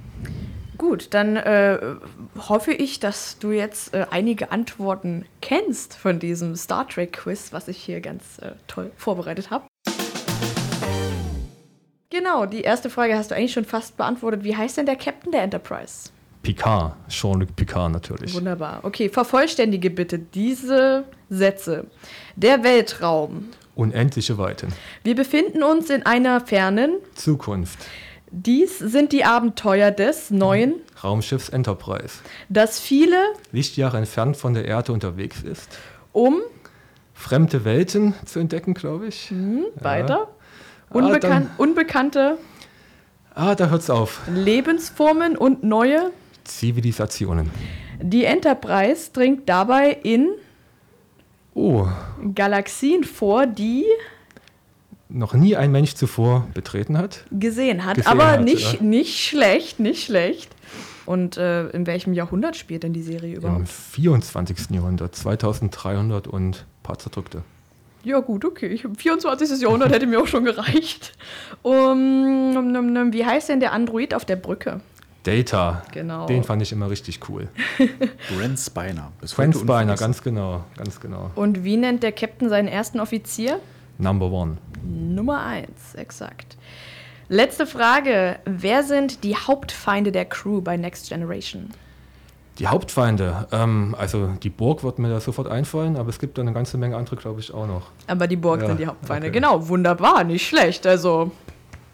[0.81, 1.79] Gut, dann äh,
[2.49, 7.77] hoffe ich, dass du jetzt äh, einige Antworten kennst von diesem Star Trek-Quiz, was ich
[7.77, 9.67] hier ganz äh, toll vorbereitet habe.
[12.09, 14.43] Genau, die erste Frage hast du eigentlich schon fast beantwortet.
[14.43, 16.09] Wie heißt denn der Captain der Enterprise?
[16.43, 18.33] Picard, Jean-Luc Picard natürlich.
[18.33, 18.81] Wunderbar.
[18.83, 21.89] Okay, vervollständige bitte diese Sätze.
[22.37, 23.51] Der Weltraum.
[23.75, 24.69] Unendliche Weiten.
[25.05, 27.81] Wir befinden uns in einer fernen Zukunft.
[28.33, 33.17] Dies sind die Abenteuer des neuen Raumschiffs Enterprise, das viele
[33.51, 35.69] Lichtjahre entfernt von der Erde unterwegs ist,
[36.13, 36.41] um
[37.13, 39.31] fremde Welten zu entdecken, glaube ich.
[39.31, 40.29] Mhm, weiter.
[40.29, 40.97] Ja.
[40.97, 42.39] Unbekan ah, Unbekannte
[43.35, 44.21] Ah, da hört's auf.
[44.29, 46.11] Lebensformen und neue
[46.45, 47.51] Zivilisationen.
[48.01, 50.29] Die Enterprise dringt dabei in
[51.55, 51.87] oh.
[52.35, 53.87] Galaxien vor, die
[55.11, 57.25] noch nie ein Mensch zuvor betreten hat.
[57.31, 58.83] Gesehen hat, gesehen aber hat, nicht, ja.
[58.83, 60.51] nicht schlecht, nicht schlecht.
[61.07, 63.61] Und äh, in welchem Jahrhundert spielt denn die Serie überhaupt?
[63.61, 64.71] Im 24.
[64.71, 67.43] Jahrhundert, 2300 und ein paar zerdrückte.
[68.03, 68.81] Ja, gut, okay.
[68.97, 69.61] 24.
[69.61, 71.13] Jahrhundert hätte mir auch schon gereicht.
[71.63, 74.81] Um, um, um, wie heißt denn der Android auf der Brücke?
[75.23, 75.83] Data.
[75.93, 76.27] Genau.
[76.27, 77.49] Den fand ich immer richtig cool.
[78.37, 79.13] Brent Spiner.
[79.35, 81.31] Brent Spiner, ganz genau, ganz genau.
[81.35, 83.61] Und wie nennt der Captain seinen ersten Offizier?
[84.01, 84.59] Number one.
[84.83, 86.57] Nummer eins, exakt.
[87.29, 88.39] Letzte Frage.
[88.45, 91.71] Wer sind die Hauptfeinde der Crew bei Next Generation?
[92.59, 96.43] Die Hauptfeinde, ähm, also die Burg wird mir da sofort einfallen, aber es gibt da
[96.43, 97.87] eine ganze Menge andere, glaube ich, auch noch.
[98.07, 99.35] Aber die Burg ja, sind die Hauptfeinde, okay.
[99.35, 100.87] genau, wunderbar, nicht schlecht.
[100.87, 101.31] Also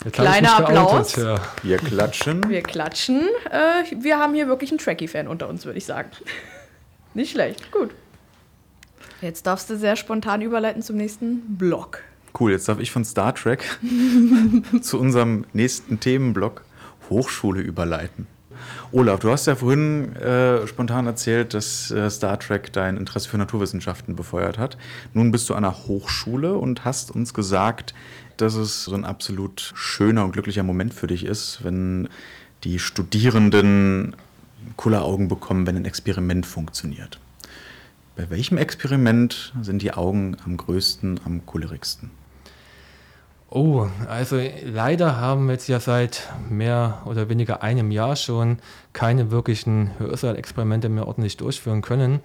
[0.05, 1.17] Jetzt kleiner Applaus.
[1.17, 1.37] Ja.
[1.63, 2.49] Wir klatschen.
[2.49, 3.29] Wir klatschen.
[3.51, 6.11] Äh, wir haben hier wirklich einen Trekkie-Fan unter uns, würde ich sagen.
[7.15, 7.91] nicht schlecht, gut.
[9.21, 12.01] Jetzt darfst du sehr spontan überleiten zum nächsten Block.
[12.39, 13.79] Cool, jetzt darf ich von Star Trek
[14.83, 16.65] zu unserem nächsten Themenblock
[17.09, 18.27] Hochschule überleiten.
[18.93, 23.39] Olaf, du hast ja vorhin äh, spontan erzählt, dass äh, Star Trek dein Interesse für
[23.39, 24.77] Naturwissenschaften befeuert hat.
[25.15, 27.95] Nun bist du an einer Hochschule und hast uns gesagt,
[28.37, 32.09] dass es so ein absolut schöner und glücklicher Moment für dich ist, wenn
[32.65, 34.15] die Studierenden
[34.77, 37.19] Kulleraugen bekommen, wenn ein Experiment funktioniert.
[38.17, 42.11] Bei welchem Experiment sind die Augen am größten, am kullerigsten?
[43.51, 48.59] Oh, also leider haben wir jetzt ja seit mehr oder weniger einem Jahr schon
[48.95, 52.21] keine wirklichen Hörsaal-Experimente mehr ordentlich durchführen können.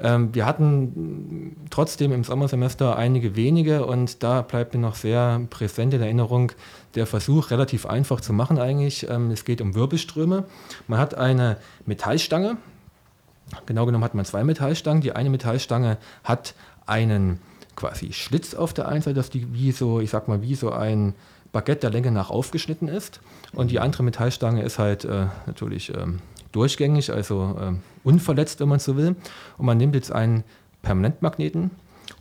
[0.00, 5.94] Ähm, wir hatten trotzdem im Sommersemester einige wenige und da bleibt mir noch sehr präsent
[5.94, 6.52] in Erinnerung
[6.96, 9.08] der Versuch, relativ einfach zu machen eigentlich.
[9.08, 10.44] Ähm, es geht um Wirbelströme.
[10.88, 12.56] Man hat eine Metallstange,
[13.66, 15.02] genau genommen hat man zwei Metallstangen.
[15.02, 16.54] Die eine Metallstange hat
[16.86, 17.40] einen
[17.76, 20.70] quasi Schlitz auf der einen Seite, dass die wie so, ich sag mal, wie so
[20.70, 21.14] ein
[21.52, 23.20] Baguette der Länge nach aufgeschnitten ist.
[23.52, 26.20] Und die andere Metallstange ist halt äh, natürlich ähm,
[26.52, 27.72] durchgängig, also äh,
[28.04, 29.16] unverletzt, wenn man so will.
[29.58, 30.44] Und man nimmt jetzt einen
[30.82, 31.70] Permanentmagneten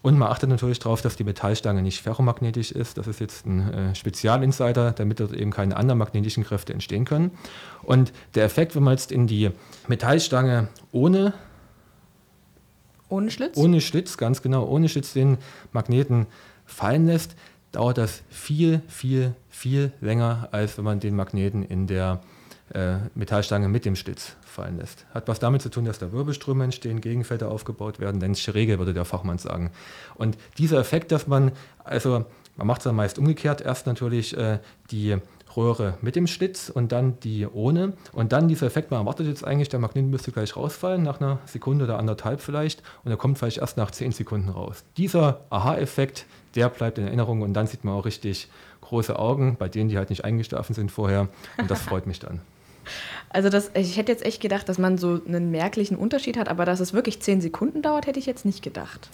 [0.02, 2.98] und man achtet natürlich darauf, dass die Metallstange nicht ferromagnetisch ist.
[2.98, 7.32] Das ist jetzt ein äh, Spezialinsider, damit dort eben keine anderen magnetischen Kräfte entstehen können.
[7.84, 9.52] Und der Effekt, wenn man jetzt in die
[9.88, 11.34] Metallstange ohne
[13.10, 13.58] ohne Schlitz?
[13.58, 14.68] Ohne Schlitz, ganz genau.
[14.68, 15.40] Ohne Schlitz den
[15.72, 16.28] Magneten
[16.66, 17.36] fallen lässt,
[17.72, 22.22] dauert das viel, viel, viel länger, als wenn man den Magneten in der
[22.74, 25.06] äh, Metallstange mit dem Schlitz fallen lässt.
[25.14, 28.94] Hat was damit zu tun, dass da Wirbelströme entstehen, Gegenfelder aufgebaut werden, Lenzsche Regel, würde
[28.94, 29.72] der Fachmann sagen.
[30.16, 31.52] Und dieser Effekt, dass man,
[31.84, 32.26] also
[32.58, 34.60] man macht es dann meist umgekehrt, erst natürlich äh,
[34.92, 35.18] die
[35.56, 37.94] Röhre mit dem Schlitz und dann die ohne.
[38.14, 41.40] Und dann dieser Effekt, man erwartet jetzt eigentlich, der Magnet müsste gleich rausfallen, nach einer
[41.46, 44.84] Sekunde oder anderthalb vielleicht, und er kommt vielleicht erst nach zehn Sekunden raus.
[44.98, 48.50] Dieser Aha-Effekt, der bleibt in Erinnerung und dann sieht man auch richtig
[48.82, 51.30] große Augen, bei denen, die halt nicht eingeschlafen sind vorher.
[51.58, 52.42] Und das freut mich dann.
[53.30, 56.66] Also das, ich hätte jetzt echt gedacht, dass man so einen merklichen Unterschied hat, aber
[56.66, 59.10] dass es wirklich zehn Sekunden dauert, hätte ich jetzt nicht gedacht.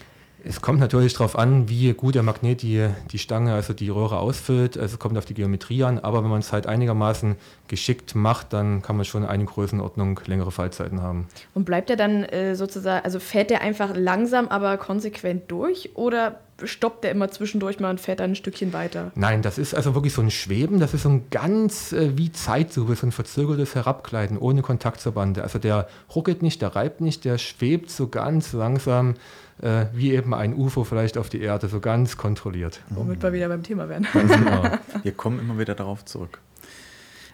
[0.47, 4.19] Es kommt natürlich darauf an, wie gut der Magnet die, die Stange, also die Röhre
[4.19, 4.77] ausfüllt.
[4.77, 7.35] Also es kommt auf die Geometrie an, aber wenn man es halt einigermaßen
[7.67, 11.27] geschickt macht, dann kann man schon eine Größenordnung längere Fallzeiten haben.
[11.55, 16.39] Und bleibt er dann äh, sozusagen, also fährt der einfach langsam, aber konsequent durch oder
[16.63, 19.11] stoppt der immer zwischendurch mal und fährt dann ein Stückchen weiter?
[19.15, 22.31] Nein, das ist also wirklich so ein Schweben, das ist so ein ganz äh, wie
[22.31, 25.43] Zeitsuche, so ein verzögertes Herabgleiten ohne Kontakt zur Bande.
[25.43, 29.15] Also der ruckelt nicht, der reibt nicht, der schwebt so ganz langsam
[29.61, 32.81] äh, wie eben ein UFO vielleicht auf die Erde, so ganz kontrolliert.
[32.89, 34.07] Womit wir wieder beim Thema werden.
[34.13, 34.63] Genau.
[35.03, 36.39] Wir kommen immer wieder darauf zurück.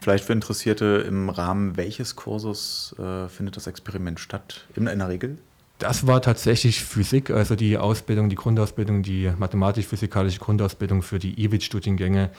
[0.02, 4.66] Vielleicht für Interessierte im Rahmen welches Kurses äh, findet das Experiment statt?
[4.76, 5.38] In, in der Regel?
[5.78, 12.30] Das war tatsächlich Physik, also die Ausbildung, die Grundausbildung, die mathematisch-physikalische Grundausbildung für die IWIT-Studiengänge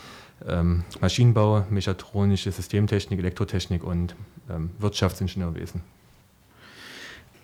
[0.46, 4.14] ähm, Maschinenbau, mechatronische Systemtechnik, Elektrotechnik und
[4.50, 5.82] ähm, Wirtschaftsingenieurwesen.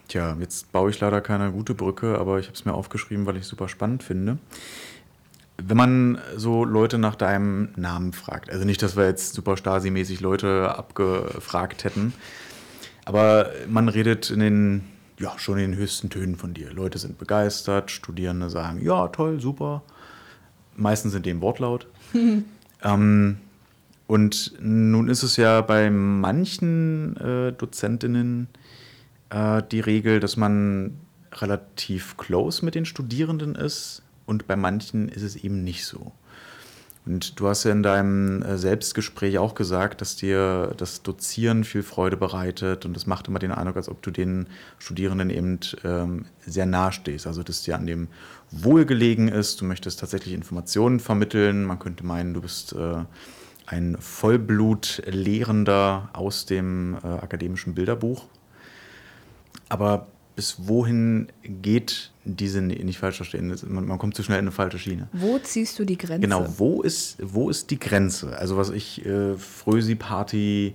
[0.08, 3.36] Tja, jetzt baue ich leider keine gute Brücke, aber ich habe es mir aufgeschrieben, weil
[3.36, 4.38] ich es super spannend finde.
[5.58, 10.20] Wenn man so Leute nach deinem Namen fragt, also nicht, dass wir jetzt super Stasi-mäßig
[10.20, 12.14] Leute abgefragt hätten,
[13.04, 14.84] aber man redet in den,
[15.18, 16.72] ja, schon in den höchsten Tönen von dir.
[16.72, 19.82] Leute sind begeistert, Studierende sagen, ja, toll, super.
[20.76, 21.86] Meistens sind die im Wortlaut.
[22.82, 23.38] ähm,
[24.06, 28.48] und nun ist es ja bei manchen äh, Dozentinnen
[29.30, 31.00] äh, die Regel, dass man
[31.32, 36.12] relativ close mit den Studierenden ist und bei manchen ist es eben nicht so.
[37.08, 41.82] Und du hast ja in deinem äh, Selbstgespräch auch gesagt, dass dir das Dozieren viel
[41.82, 44.46] Freude bereitet und das macht immer den Eindruck, als ob du den
[44.78, 47.26] Studierenden eben ähm, sehr nahe stehst.
[47.26, 48.08] Also, dass dir an dem
[48.50, 51.64] wohlgelegen ist, du möchtest tatsächlich Informationen vermitteln.
[51.64, 52.96] Man könnte meinen, du bist äh,
[53.64, 58.26] ein Vollblut-Lehrender aus dem äh, akademischen Bilderbuch.
[59.68, 64.52] Aber bis wohin geht diese, nicht falsch verstehen, man, man, kommt zu schnell in eine
[64.52, 65.08] falsche Schiene.
[65.12, 66.20] Wo ziehst du die Grenze?
[66.20, 68.36] Genau, wo ist, wo ist die Grenze?
[68.38, 70.74] Also was ich, äh, Frösi-Party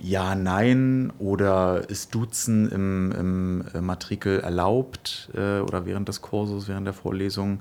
[0.00, 6.86] ja, nein oder ist Duzen im, im Matrikel erlaubt äh, oder während des Kurses, während
[6.86, 7.60] der Vorlesung?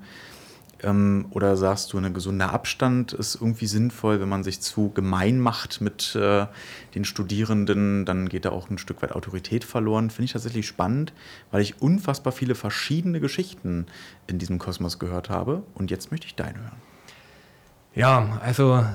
[0.84, 5.40] Ähm, oder sagst du, ein gesunder Abstand ist irgendwie sinnvoll, wenn man sich zu gemein
[5.40, 6.46] macht mit äh,
[6.96, 10.10] den Studierenden, dann geht da auch ein Stück weit Autorität verloren.
[10.10, 11.14] Finde ich tatsächlich spannend,
[11.52, 13.88] weil ich unfassbar viele verschiedene Geschichten
[14.28, 15.64] in diesem Kosmos gehört habe.
[15.74, 16.87] Und jetzt möchte ich deine hören.
[17.98, 18.86] Ja, also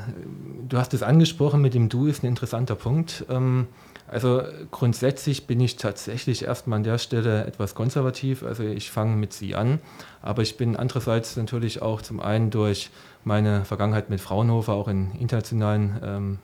[0.69, 3.27] du hast es angesprochen, mit dem Du ist ein interessanter Punkt.
[3.29, 3.67] Ähm,
[4.07, 8.45] also grundsätzlich bin ich tatsächlich erstmal an der Stelle etwas konservativ.
[8.45, 9.81] Also ich fange mit Sie an,
[10.21, 12.91] aber ich bin andererseits natürlich auch zum einen durch
[13.25, 16.39] meine Vergangenheit mit Fraunhofer auch in internationalen ähm,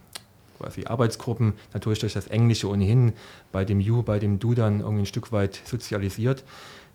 [0.59, 3.13] quasi Arbeitsgruppen, natürlich durch das Englische ohnehin
[3.53, 6.43] bei dem You, bei dem Du dann irgendwie ein Stück weit sozialisiert.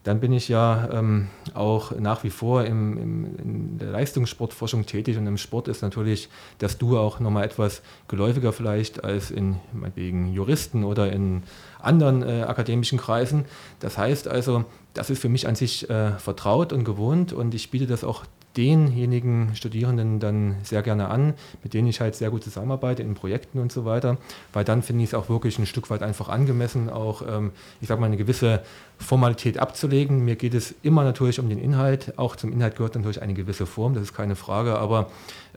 [0.03, 5.17] Dann bin ich ja ähm, auch nach wie vor im, im, in der Leistungssportforschung tätig
[5.17, 9.55] und im Sport ist natürlich das Du auch nochmal etwas geläufiger vielleicht als in
[9.95, 11.43] wegen Juristen oder in
[11.79, 13.45] anderen äh, akademischen Kreisen.
[13.79, 17.71] Das heißt also, das ist für mich an sich äh, vertraut und gewohnt und ich
[17.71, 18.25] biete das auch
[18.57, 23.59] denjenigen Studierenden dann sehr gerne an, mit denen ich halt sehr gut zusammenarbeite in Projekten
[23.59, 24.17] und so weiter,
[24.51, 27.87] weil dann finde ich es auch wirklich ein Stück weit einfach angemessen, auch, ähm, ich
[27.87, 28.61] sage mal, eine gewisse
[28.99, 30.23] Formalität abzulegen.
[30.23, 33.65] Mir geht es immer natürlich um den Inhalt, auch zum Inhalt gehört natürlich eine gewisse
[33.65, 35.09] Form, das ist keine Frage, aber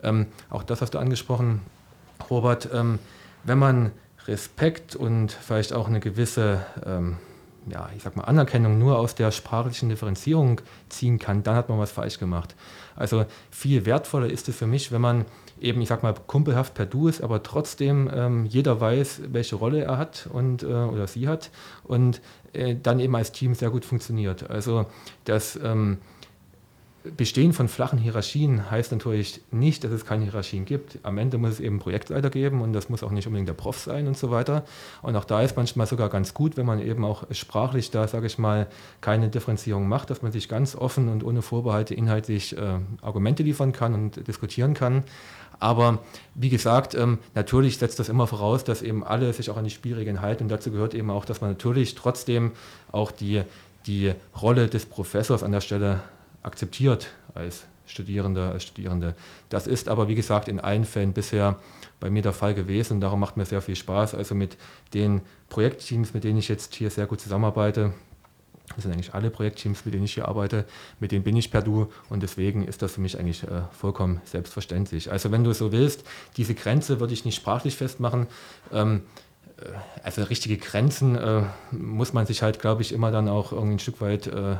[0.02, 1.61] ähm, auch das hast du angesprochen,
[2.30, 2.98] Robert, ähm,
[3.44, 3.92] wenn man
[4.26, 7.16] Respekt und vielleicht auch eine gewisse ähm,
[7.66, 11.79] ja, ich sag mal, Anerkennung nur aus der sprachlichen Differenzierung ziehen kann, dann hat man
[11.79, 12.55] was falsch gemacht.
[12.94, 15.24] Also viel wertvoller ist es für mich, wenn man
[15.61, 19.85] eben, ich sag mal, kumpelhaft per Du ist, aber trotzdem ähm, jeder weiß, welche Rolle
[19.85, 21.50] er hat und, äh, oder sie hat
[21.85, 22.20] und
[22.52, 24.48] äh, dann eben als Team sehr gut funktioniert.
[24.50, 24.87] Also
[25.24, 25.98] das ähm,
[27.16, 30.98] Bestehen von flachen Hierarchien heißt natürlich nicht, dass es keine Hierarchien gibt.
[31.02, 33.78] Am Ende muss es eben Projektleiter geben und das muss auch nicht unbedingt der Prof
[33.78, 34.64] sein und so weiter.
[35.02, 38.26] Und auch da ist manchmal sogar ganz gut, wenn man eben auch sprachlich da, sage
[38.26, 38.66] ich mal,
[39.00, 43.72] keine Differenzierung macht, dass man sich ganz offen und ohne Vorbehalte inhaltlich äh, Argumente liefern
[43.72, 45.04] kann und diskutieren kann.
[45.58, 46.00] Aber
[46.34, 49.70] wie gesagt, ähm, natürlich setzt das immer voraus, dass eben alle sich auch an die
[49.70, 50.44] Spielregeln halten.
[50.44, 52.52] Und dazu gehört eben auch, dass man natürlich trotzdem
[52.92, 53.42] auch die,
[53.86, 56.00] die Rolle des Professors an der Stelle
[56.46, 59.14] akzeptiert als Studierender, als Studierende.
[59.48, 61.59] Das ist aber, wie gesagt, in allen Fällen bisher
[62.00, 64.14] bei mir der Fall gewesen und darum macht mir sehr viel Spaß.
[64.14, 64.56] Also mit
[64.94, 67.92] den Projektteams, mit denen ich jetzt hier sehr gut zusammenarbeite,
[68.74, 70.64] das sind eigentlich alle Projektteams, mit denen ich hier arbeite,
[70.98, 74.20] mit denen bin ich per Du und deswegen ist das für mich eigentlich äh, vollkommen
[74.24, 75.12] selbstverständlich.
[75.12, 76.04] Also wenn du so willst,
[76.37, 78.26] diese Grenze würde ich nicht sprachlich festmachen.
[78.72, 79.25] Ähm, äh,
[80.02, 83.78] also richtige Grenzen äh, muss man sich halt, glaube ich, immer dann auch irgendwie ein
[83.78, 84.58] Stück weit äh, äh,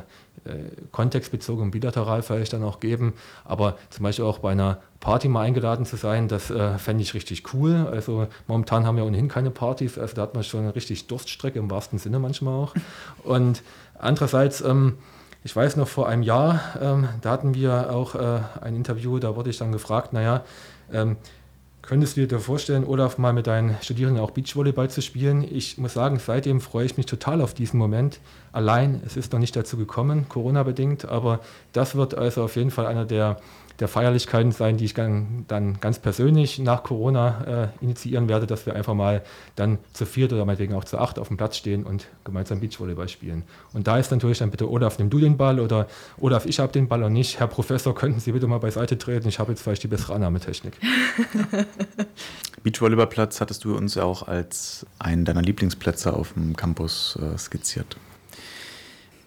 [0.91, 3.13] kontextbezogen und bilateral vielleicht dann auch geben.
[3.45, 7.13] Aber zum Beispiel auch bei einer Party mal eingeladen zu sein, das äh, fände ich
[7.13, 7.87] richtig cool.
[7.91, 11.59] Also momentan haben wir ohnehin keine Partys, also da hat man schon eine richtig Durststrecke
[11.59, 12.73] im wahrsten Sinne manchmal auch.
[13.23, 13.61] Und
[13.99, 14.97] andererseits, ähm,
[15.43, 19.35] ich weiß noch vor einem Jahr, ähm, da hatten wir auch äh, ein Interview, da
[19.35, 20.43] wurde ich dann gefragt, naja,
[20.91, 21.17] ähm,
[21.87, 25.47] Könntest du dir vorstellen, Olaf, mal mit deinen Studierenden auch Beachvolleyball zu spielen?
[25.49, 28.19] Ich muss sagen, seitdem freue ich mich total auf diesen Moment.
[28.57, 31.41] Allein, es ist noch nicht dazu gekommen, Corona-bedingt, aber
[31.73, 33.37] das wird also auf jeden Fall einer der
[33.79, 38.65] der Feierlichkeiten sein, die ich dann, dann ganz persönlich nach Corona äh, initiieren werde, dass
[38.65, 39.21] wir einfach mal
[39.55, 43.07] dann zu viert oder meinetwegen auch zu acht auf dem Platz stehen und gemeinsam Beachvolleyball
[43.07, 43.43] spielen.
[43.73, 45.85] Und da ist natürlich dann bitte Olaf, nimm du den Ball oder
[46.19, 47.39] Olaf, ich habe den Ball und nicht.
[47.39, 49.27] Herr Professor, könnten Sie bitte mal beiseite treten?
[49.27, 50.79] Ich habe jetzt vielleicht die bessere Annahmetechnik.
[52.63, 57.97] Beachvolleyballplatz hattest du uns ja auch als einen deiner Lieblingsplätze auf dem Campus äh, skizziert.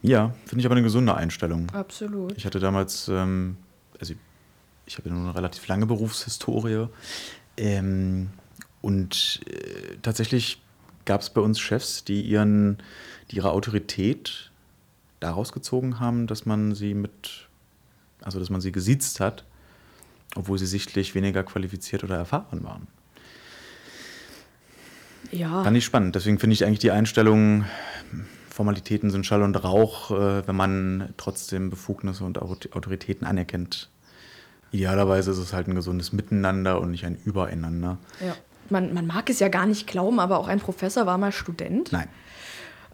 [0.02, 1.68] Ja, finde ich aber eine gesunde Einstellung.
[1.70, 2.36] Absolut.
[2.36, 3.56] Ich hatte damals, ähm,
[3.98, 4.14] also
[4.86, 6.86] ich habe ja nur eine relativ lange Berufshistorie.
[7.56, 8.30] Ähm,
[8.80, 10.62] und äh, tatsächlich
[11.04, 12.78] gab es bei uns Chefs, die, ihren,
[13.30, 14.50] die ihre Autorität
[15.20, 17.48] daraus gezogen haben, dass man sie mit,
[18.22, 19.44] also dass man sie gesiezt hat,
[20.34, 22.86] obwohl sie sichtlich weniger qualifiziert oder erfahren waren.
[25.30, 25.62] Ja.
[25.62, 26.14] Fand ich spannend.
[26.14, 27.64] Deswegen finde ich eigentlich die Einstellung,
[28.60, 33.88] Formalitäten sind Schall und Rauch, äh, wenn man trotzdem Befugnisse und Autoritäten anerkennt,
[34.70, 37.96] Idealerweise ist es halt ein gesundes Miteinander und nicht ein Übereinander.
[38.20, 38.36] Ja.
[38.68, 41.90] Man, man mag es ja gar nicht glauben, aber auch ein Professor war mal Student.
[41.90, 42.08] Nein.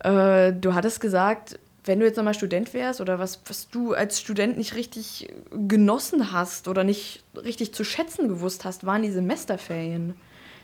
[0.05, 4.21] Äh, du hattest gesagt, wenn du jetzt nochmal Student wärst oder was, was du als
[4.21, 10.15] Student nicht richtig genossen hast oder nicht richtig zu schätzen gewusst hast, waren die Semesterferien.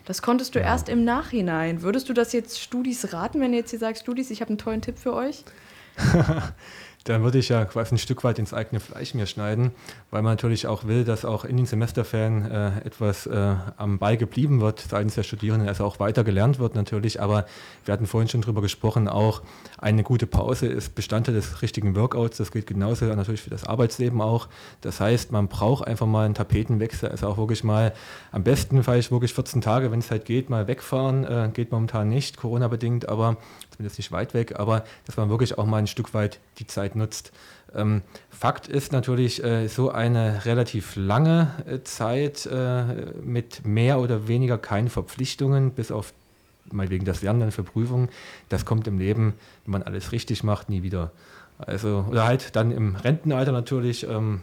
[0.05, 0.65] Das konntest du ja.
[0.65, 1.81] erst im Nachhinein.
[1.81, 4.57] Würdest du das jetzt Studis raten, wenn du jetzt hier sagst, Studis, ich habe einen
[4.57, 5.43] tollen Tipp für euch?
[7.05, 9.71] dann würde ich ja quasi ein Stück weit ins eigene Fleisch mir schneiden,
[10.09, 14.15] weil man natürlich auch will, dass auch in den Semesterferien äh, etwas äh, am Ball
[14.15, 17.21] geblieben wird seitens der Studierenden, also auch weiter gelernt wird natürlich.
[17.21, 17.45] Aber
[17.83, 19.41] wir hatten vorhin schon darüber gesprochen, auch
[19.77, 22.37] eine gute Pause ist Bestandteil des richtigen Workouts.
[22.37, 24.47] Das gilt genauso natürlich für das Arbeitsleben auch.
[24.79, 27.93] Das heißt, man braucht einfach mal einen Tapetenwechsel, also auch wirklich mal
[28.31, 31.25] am besten vielleicht wirklich 14 Tage, wenn es halt geht, mal wegfahren.
[31.25, 33.37] Äh, geht momentan nicht, Corona-bedingt, aber
[33.73, 36.95] zumindest nicht weit weg, aber dass man wirklich auch mal ein Stück weit die Zeit
[36.95, 37.31] nutzt.
[37.75, 42.83] Ähm, Fakt ist natürlich, äh, so eine relativ lange äh, Zeit äh,
[43.23, 46.13] mit mehr oder weniger keinen Verpflichtungen, bis auf
[46.71, 48.09] mal wegen das Lernen für Prüfungen,
[48.49, 49.33] das kommt im Leben,
[49.65, 51.11] wenn man alles richtig macht, nie wieder.
[51.57, 54.41] Also, oder halt dann im Rentenalter natürlich, ähm,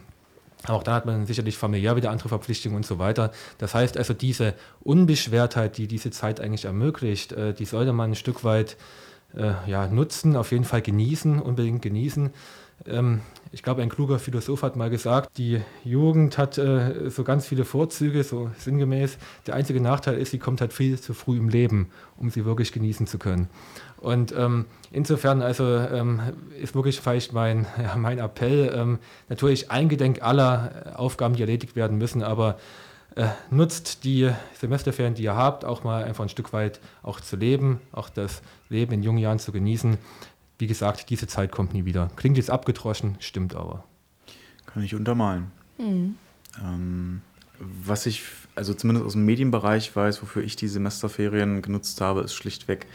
[0.67, 3.31] auch da hat man sicherlich familiär wieder andere Verpflichtungen und so weiter.
[3.57, 8.15] Das heißt also, diese Unbeschwertheit, die diese Zeit eigentlich ermöglicht, äh, die sollte man ein
[8.15, 8.77] Stück weit
[9.35, 12.31] äh, ja, nutzen, auf jeden Fall genießen, unbedingt genießen.
[12.87, 13.21] Ähm,
[13.51, 17.65] ich glaube, ein kluger Philosoph hat mal gesagt, die Jugend hat äh, so ganz viele
[17.65, 19.17] Vorzüge, so sinngemäß.
[19.45, 22.71] Der einzige Nachteil ist, sie kommt halt viel zu früh im Leben, um sie wirklich
[22.71, 23.49] genießen zu können.
[23.97, 26.21] Und ähm, insofern also ähm,
[26.59, 31.97] ist wirklich vielleicht mein, ja, mein Appell, ähm, natürlich eingedenk aller Aufgaben, die erledigt werden
[31.97, 32.57] müssen, aber
[33.15, 37.35] äh, nutzt die Semesterferien, die ihr habt, auch mal einfach ein Stück weit auch zu
[37.35, 39.97] leben, auch das Leben in jungen Jahren zu genießen.
[40.57, 42.09] Wie gesagt, diese Zeit kommt nie wieder.
[42.15, 43.83] Klingt jetzt abgedroschen, stimmt aber.
[44.65, 45.51] Kann ich untermalen.
[45.77, 46.15] Mhm.
[46.63, 47.21] Ähm,
[47.59, 48.23] was ich,
[48.55, 52.87] also zumindest aus dem Medienbereich weiß, wofür ich die Semesterferien genutzt habe, ist schlichtweg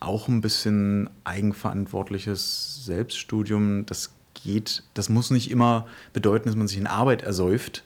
[0.00, 3.84] auch ein bisschen eigenverantwortliches Selbststudium.
[3.84, 7.84] Das geht, das muss nicht immer bedeuten, dass man sich in Arbeit ersäuft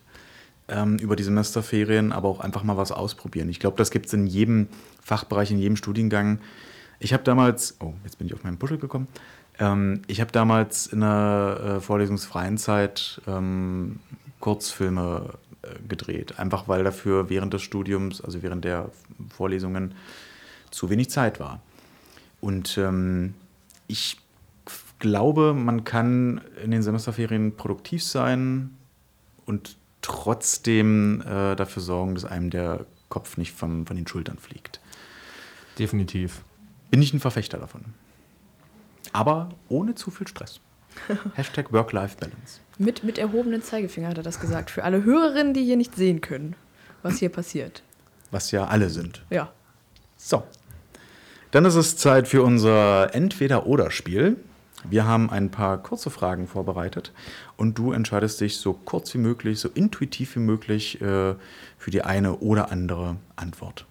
[0.73, 3.49] ähm, über die Semesterferien, aber auch einfach mal was ausprobieren.
[3.49, 4.68] Ich glaube, das gibt es in jedem
[5.03, 6.41] Fachbereich, in jedem Studiengang.
[6.99, 9.09] Ich habe damals, oh, jetzt bin ich auf meinen Buschel gekommen.
[9.59, 14.01] Ähm, ich habe damals in der äh, vorlesungsfreien Zeit ähm,
[14.41, 18.91] Kurzfilme äh, gedreht, einfach weil dafür während des Studiums, also während der
[19.29, 19.95] Vorlesungen,
[20.70, 21.61] zu wenig Zeit war.
[22.41, 23.35] Und ähm,
[23.89, 24.16] ich
[24.99, 28.70] glaube, man kann in den Semesterferien produktiv sein
[29.45, 34.80] und trotzdem äh, dafür sorgen, dass einem der Kopf nicht vom, von den Schultern fliegt.
[35.78, 36.42] Definitiv.
[36.90, 37.84] Bin ich ein Verfechter davon.
[39.12, 40.61] Aber ohne zu viel Stress.
[41.34, 42.61] Hashtag Work-Life-Balance.
[42.78, 44.70] Mit, mit erhobenen Zeigefinger hat er das gesagt.
[44.70, 46.55] Für alle Hörerinnen, die hier nicht sehen können,
[47.03, 47.82] was hier passiert.
[48.30, 49.24] Was ja alle sind.
[49.30, 49.53] Ja.
[50.16, 50.42] So.
[51.50, 54.36] Dann ist es Zeit für unser Entweder-Oder-Spiel.
[54.85, 57.12] Wir haben ein paar kurze Fragen vorbereitet
[57.57, 61.35] und du entscheidest dich so kurz wie möglich, so intuitiv wie möglich äh,
[61.78, 63.87] für die eine oder andere Antwort.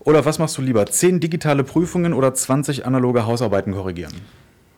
[0.00, 0.86] Oder was machst du lieber?
[0.86, 4.14] Zehn digitale Prüfungen oder 20 analoge Hausarbeiten korrigieren?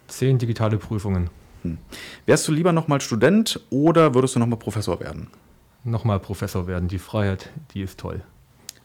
[0.09, 1.31] Zehn digitale Prüfungen.
[1.63, 1.79] Hm.
[2.27, 5.29] Wärst du lieber nochmal Student oder würdest du nochmal Professor werden?
[5.85, 6.89] Nochmal Professor werden.
[6.89, 8.23] Die Freiheit, die ist toll.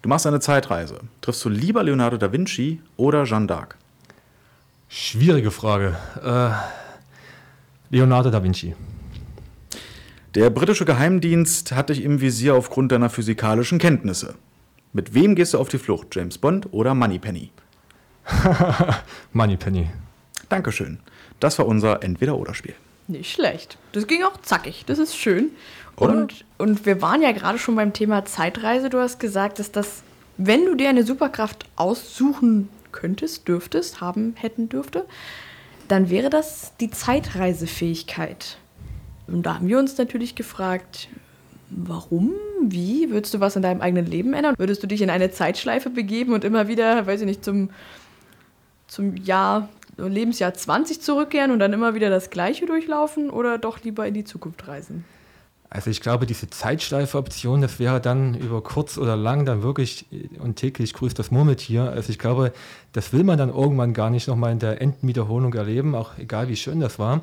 [0.03, 0.99] Du machst eine Zeitreise.
[1.21, 3.75] Triffst du lieber Leonardo da Vinci oder Jeanne d'Arc?
[4.89, 5.97] Schwierige Frage.
[6.23, 6.51] Äh,
[7.89, 8.75] Leonardo da Vinci.
[10.33, 14.35] Der britische Geheimdienst hat dich im Visier aufgrund deiner physikalischen Kenntnisse.
[14.93, 16.15] Mit wem gehst du auf die Flucht?
[16.15, 17.51] James Bond oder Moneypenny?
[19.33, 19.89] Moneypenny.
[20.49, 20.99] Dankeschön.
[21.39, 22.75] Das war unser Entweder-Oder-Spiel.
[23.07, 23.77] Nicht schlecht.
[23.91, 24.85] Das ging auch zackig.
[24.85, 25.51] Das ist schön.
[25.95, 28.89] Und, und wir waren ja gerade schon beim Thema Zeitreise.
[28.89, 30.03] Du hast gesagt, dass das,
[30.38, 35.05] wenn du dir eine Superkraft aussuchen könntest, dürftest, haben, hätten, dürfte,
[35.87, 38.57] dann wäre das die Zeitreisefähigkeit.
[39.27, 41.07] Und da haben wir uns natürlich gefragt,
[41.69, 42.33] warum?
[42.61, 43.11] Wie?
[43.11, 44.55] Würdest du was in deinem eigenen Leben ändern?
[44.57, 47.69] Würdest du dich in eine Zeitschleife begeben und immer wieder, weiß ich nicht, zum,
[48.87, 54.07] zum Jahr, Lebensjahr 20 zurückkehren und dann immer wieder das Gleiche durchlaufen oder doch lieber
[54.07, 55.05] in die Zukunft reisen?
[55.70, 60.05] Also ich glaube, diese Zeitschleife-Option, das wäre dann über kurz oder lang dann wirklich
[60.39, 61.91] und täglich grüßt das Murmeltier.
[61.91, 62.53] Also ich glaube,
[62.93, 66.55] das will man dann irgendwann gar nicht nochmal in der Endenwiederholung erleben, auch egal wie
[66.55, 67.22] schön das war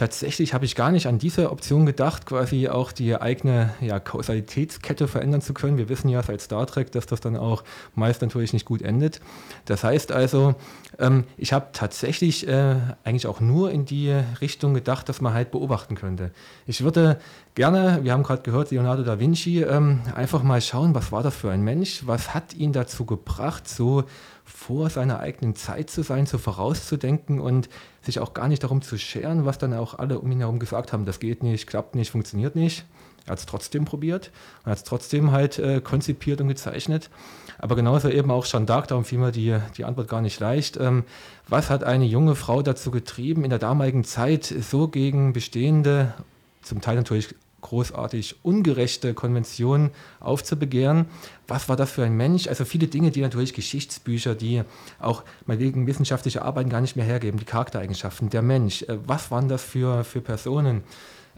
[0.00, 5.06] tatsächlich habe ich gar nicht an diese Option gedacht, quasi auch die eigene ja, Kausalitätskette
[5.06, 5.76] verändern zu können.
[5.76, 9.20] Wir wissen ja seit Star Trek, dass das dann auch meist natürlich nicht gut endet.
[9.66, 10.54] Das heißt also,
[10.98, 15.50] ähm, ich habe tatsächlich äh, eigentlich auch nur in die Richtung gedacht, dass man halt
[15.50, 16.30] beobachten könnte.
[16.66, 17.20] Ich würde
[17.54, 21.36] gerne, wir haben gerade gehört, Leonardo da Vinci, ähm, einfach mal schauen, was war das
[21.36, 24.04] für ein Mensch, was hat ihn dazu gebracht, so
[24.44, 27.68] vor seiner eigenen Zeit zu sein, so vorauszudenken und
[28.02, 30.92] sich auch gar nicht darum zu scheren, was dann auch alle um ihn herum gesagt
[30.92, 32.84] haben, das geht nicht, klappt nicht, funktioniert nicht.
[33.26, 34.32] Er hat es trotzdem probiert,
[34.64, 37.10] er hat es trotzdem halt äh, konzipiert und gezeichnet.
[37.58, 40.78] Aber genauso eben auch Jeanne d'Arc, darum fiel mir die, die Antwort gar nicht leicht.
[40.78, 41.04] Ähm,
[41.46, 46.14] was hat eine junge Frau dazu getrieben, in der damaligen Zeit so gegen bestehende,
[46.62, 49.90] zum Teil natürlich großartig ungerechte Konventionen
[50.20, 51.06] aufzubegehren.
[51.46, 52.46] Was war das für ein Mensch?
[52.46, 54.62] Also viele Dinge, die natürlich Geschichtsbücher, die
[54.98, 58.82] auch mal wegen wissenschaftlicher Arbeiten gar nicht mehr hergeben, die Charaktereigenschaften, der Mensch.
[58.82, 60.82] Äh, was waren das für, für Personen?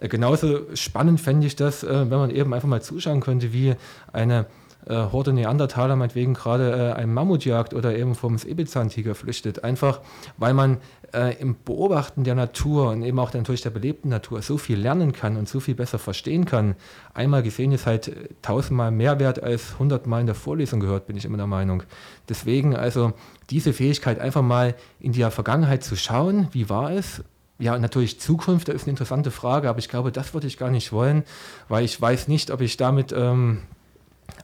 [0.01, 3.75] Äh, genauso spannend fände ich das, äh, wenn man eben einfach mal zuschauen könnte, wie
[4.13, 4.47] eine
[4.87, 9.65] äh, Horde Neandertaler meinetwegen gerade äh, einen Mammut jagt oder eben vom Säbelzahntiger flüchtet.
[9.65, 10.01] Einfach,
[10.37, 10.79] weil man
[11.13, 15.13] äh, im Beobachten der Natur und eben auch natürlich der belebten Natur so viel lernen
[15.13, 16.75] kann und so viel besser verstehen kann.
[17.15, 18.13] Einmal gesehen ist halt
[18.43, 21.83] tausendmal mehr wert als hundertmal in der Vorlesung gehört, bin ich immer der Meinung.
[22.29, 23.13] Deswegen also
[23.51, 27.23] diese Fähigkeit einfach mal in die Vergangenheit zu schauen, wie war es,
[27.59, 30.71] ja, natürlich Zukunft, das ist eine interessante Frage, aber ich glaube, das würde ich gar
[30.71, 31.23] nicht wollen,
[31.69, 33.63] weil ich weiß nicht, ob ich damit ähm,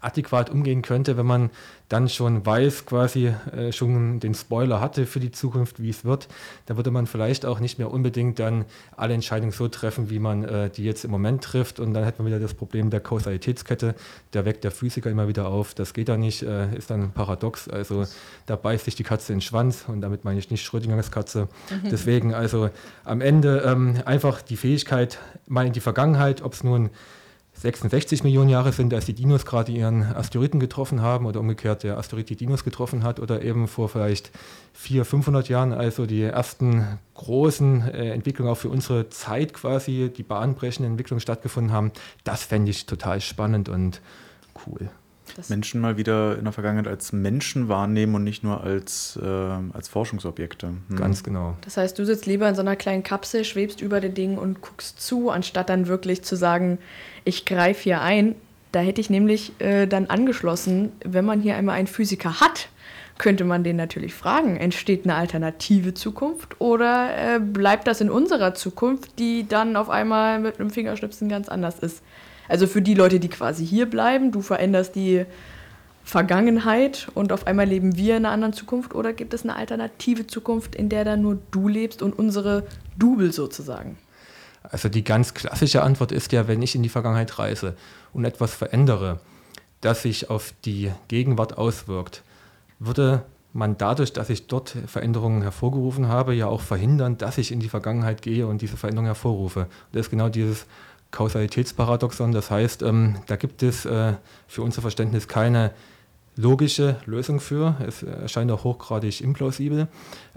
[0.01, 1.51] adäquat umgehen könnte, wenn man
[1.89, 6.29] dann schon weiß, quasi äh, schon den Spoiler hatte für die Zukunft, wie es wird,
[6.67, 8.67] da würde man vielleicht auch nicht mehr unbedingt dann
[8.97, 11.81] alle Entscheidungen so treffen, wie man äh, die jetzt im Moment trifft.
[11.81, 13.95] Und dann hätte man wieder das Problem der Kausalitätskette.
[14.33, 15.75] Da weckt der Physiker immer wieder auf.
[15.75, 17.69] Das geht da nicht, äh, ist dann paradox.
[17.69, 18.05] Also
[18.47, 21.49] da beißt sich die Katze in den Schwanz und damit meine ich nicht Schrödingers Katze.
[21.71, 21.89] Mhm.
[21.91, 22.69] Deswegen also
[23.05, 26.91] am Ende ähm, einfach die Fähigkeit mal in die Vergangenheit, ob es nun
[27.61, 31.99] 66 Millionen Jahre sind, als die Dinos gerade ihren Asteroiden getroffen haben oder umgekehrt der
[31.99, 34.31] Asteroid die Dinos getroffen hat oder eben vor vielleicht
[34.75, 40.23] 400, 500 Jahren, also die ersten großen äh, Entwicklungen auch für unsere Zeit quasi, die
[40.23, 41.91] bahnbrechenden Entwicklungen stattgefunden haben.
[42.23, 44.01] Das fände ich total spannend und
[44.67, 44.89] cool.
[45.37, 49.27] Das Menschen mal wieder in der Vergangenheit als Menschen wahrnehmen und nicht nur als, äh,
[49.27, 50.69] als Forschungsobjekte.
[50.89, 50.97] Hm.
[50.97, 51.57] Ganz genau.
[51.63, 54.61] Das heißt, du sitzt lieber in so einer kleinen Kapsel, schwebst über den Dingen und
[54.61, 56.79] guckst zu, anstatt dann wirklich zu sagen,
[57.25, 58.35] ich greife hier ein.
[58.73, 62.69] Da hätte ich nämlich äh, dann angeschlossen, wenn man hier einmal einen Physiker hat,
[63.19, 68.55] könnte man den natürlich fragen, entsteht eine alternative Zukunft oder äh, bleibt das in unserer
[68.55, 72.03] Zukunft, die dann auf einmal mit einem Fingerschnipsen ganz anders ist?
[72.49, 75.27] Also für die Leute, die quasi hier bleiben, du veränderst die
[76.03, 80.27] Vergangenheit und auf einmal leben wir in einer anderen Zukunft oder gibt es eine alternative
[80.27, 82.67] Zukunft, in der dann nur du lebst und unsere
[82.99, 83.99] Double sozusagen?
[84.63, 87.77] Also die ganz klassische Antwort ist ja, wenn ich in die Vergangenheit reise
[88.13, 89.21] und etwas verändere,
[89.83, 92.23] das sich auf die Gegenwart auswirkt,
[92.79, 93.23] würde
[93.53, 97.69] man dadurch, dass ich dort Veränderungen hervorgerufen habe, ja auch verhindern, dass ich in die
[97.69, 99.67] Vergangenheit gehe und diese Veränderung hervorrufe.
[99.93, 100.67] das ist genau dieses
[101.11, 102.33] Kausalitätsparadoxon.
[102.33, 104.15] Das heißt, ähm, da gibt es äh,
[104.47, 105.73] für unser Verständnis keine
[106.37, 107.77] logische Lösung für.
[107.87, 109.89] Es erscheint auch hochgradig implausibel.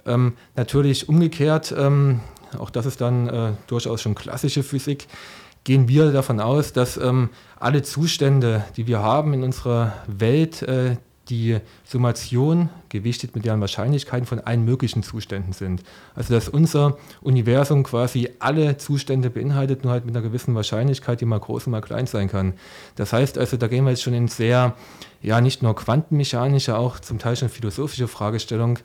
[0.06, 2.22] Ähm, natürlich umgekehrt, ähm,
[2.58, 5.08] auch das ist dann äh, durchaus schon klassische Physik,
[5.64, 10.98] gehen wir davon aus, dass ähm, alle Zustände, die wir haben in unserer Welt, äh,
[11.30, 15.84] die Summation gewichtet mit deren Wahrscheinlichkeiten von allen möglichen Zuständen sind.
[16.16, 21.26] Also dass unser Universum quasi alle Zustände beinhaltet, nur halt mit einer gewissen Wahrscheinlichkeit, die
[21.26, 22.54] mal groß und mal klein sein kann.
[22.96, 24.76] Das heißt also, da gehen wir jetzt schon in sehr,
[25.22, 28.80] ja nicht nur quantenmechanische, auch zum Teil schon philosophische Fragestellung,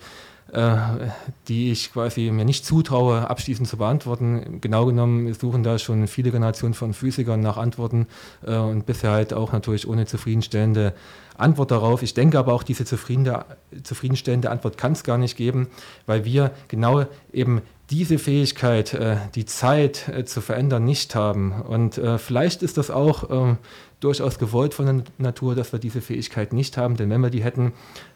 [1.49, 4.61] die ich quasi mir nicht zutraue, abschließend zu beantworten.
[4.61, 8.07] Genau genommen suchen da schon viele Generationen von Physikern nach Antworten
[8.47, 10.95] äh, und bisher halt auch natürlich ohne zufriedenstellende
[11.37, 12.03] Antwort darauf.
[12.03, 15.67] Ich denke aber auch, diese zufriedenstellende Antwort kann es gar nicht geben,
[16.07, 21.53] weil wir genau eben diese Fähigkeit, äh, die Zeit zu verändern, nicht haben.
[21.53, 23.59] Und vielleicht ist das auch ähm,
[24.01, 27.43] durchaus gewollt von der Natur, dass wir diese Fähigkeit nicht haben, denn wenn wir die
[27.43, 27.73] hätten,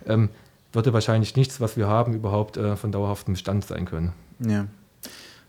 [0.07, 0.29] ähm,
[0.73, 4.13] würde wahrscheinlich nichts, was wir haben, überhaupt äh, von dauerhaftem Bestand sein können.
[4.39, 4.67] Ja.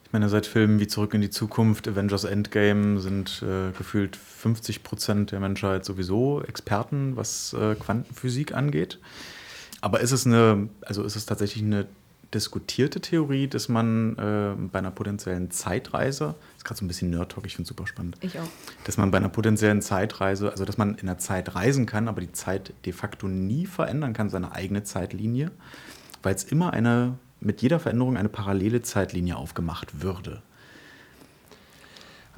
[0.03, 4.83] Ich meine, seit Filmen wie Zurück in die Zukunft, Avengers Endgame sind äh, gefühlt 50
[4.83, 8.99] Prozent der Menschheit sowieso Experten, was äh, Quantenphysik angeht.
[9.79, 11.87] Aber ist es eine, also ist es tatsächlich eine
[12.33, 17.09] diskutierte Theorie, dass man äh, bei einer potenziellen Zeitreise, das ist gerade so ein bisschen
[17.09, 18.17] Nerd-Talk, ich finde es super spannend.
[18.21, 18.47] Ich auch.
[18.85, 22.21] Dass man bei einer potenziellen Zeitreise, also dass man in der Zeit reisen kann, aber
[22.21, 25.51] die Zeit de facto nie verändern kann, seine eigene Zeitlinie,
[26.23, 30.41] weil es immer eine, mit jeder Veränderung eine parallele Zeitlinie aufgemacht würde.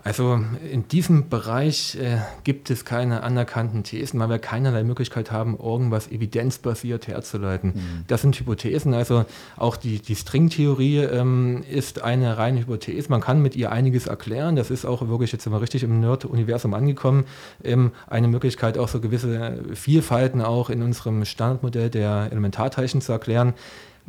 [0.04, 5.58] Also in diesem Bereich äh, gibt es keine anerkannten Thesen, weil wir keinerlei Möglichkeit haben,
[5.58, 7.74] irgendwas evidenzbasiert herzuleiten.
[7.76, 8.04] Mhm.
[8.08, 9.26] Das sind Hypothesen, also
[9.56, 13.10] auch die, die Stringtheorie ähm, ist eine reine Hypothese.
[13.10, 14.58] Man kann mit ihr einiges erklären.
[14.58, 17.24] Das ist auch wirklich, jetzt sind wir richtig im Nerd-Universum angekommen,
[17.64, 23.54] ähm, eine Möglichkeit, auch so gewisse Vielfalten auch in unserem Standardmodell der Elementarteilchen zu erklären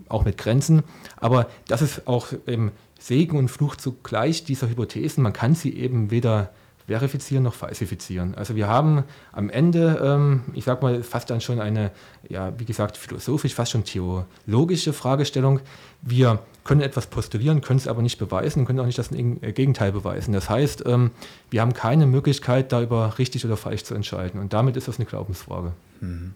[0.09, 0.83] auch mit Grenzen.
[1.17, 2.73] Aber das ist auch eben
[3.05, 5.23] Segen und Fluch zugleich dieser Hypothesen.
[5.23, 6.51] Man kann sie eben weder
[6.87, 8.35] verifizieren noch falsifizieren.
[8.35, 11.91] Also wir haben am Ende, ähm, ich sag mal, fast dann schon eine,
[12.29, 15.61] ja, wie gesagt, philosophisch, fast schon theologische Fragestellung.
[16.01, 19.93] Wir können etwas postulieren, können es aber nicht beweisen, können auch nicht das äh, Gegenteil
[19.93, 20.33] beweisen.
[20.33, 21.11] Das heißt, ähm,
[21.51, 24.41] wir haben keine Möglichkeit, darüber richtig oder falsch zu entscheiden.
[24.41, 25.73] Und damit ist das eine Glaubensfrage.
[26.01, 26.33] Mhm.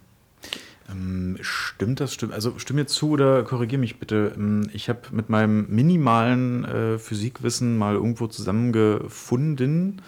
[0.88, 2.14] Ähm, stimmt das?
[2.14, 4.32] Stimmt, also stimme mir zu oder korrigiere mich bitte.
[4.36, 10.02] Ähm, ich habe mit meinem minimalen äh, Physikwissen mal irgendwo zusammengefunden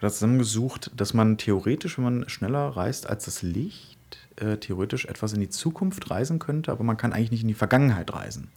[0.00, 3.98] oder zusammengesucht, dass man theoretisch, wenn man schneller reist als das Licht,
[4.36, 7.54] äh, theoretisch etwas in die Zukunft reisen könnte, aber man kann eigentlich nicht in die
[7.54, 8.48] Vergangenheit reisen.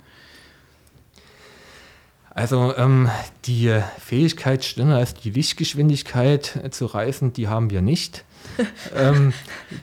[2.37, 3.09] Also ähm,
[3.45, 8.25] die Fähigkeit, schneller als die Lichtgeschwindigkeit äh, zu reisen, die haben wir nicht.
[8.95, 9.33] ähm,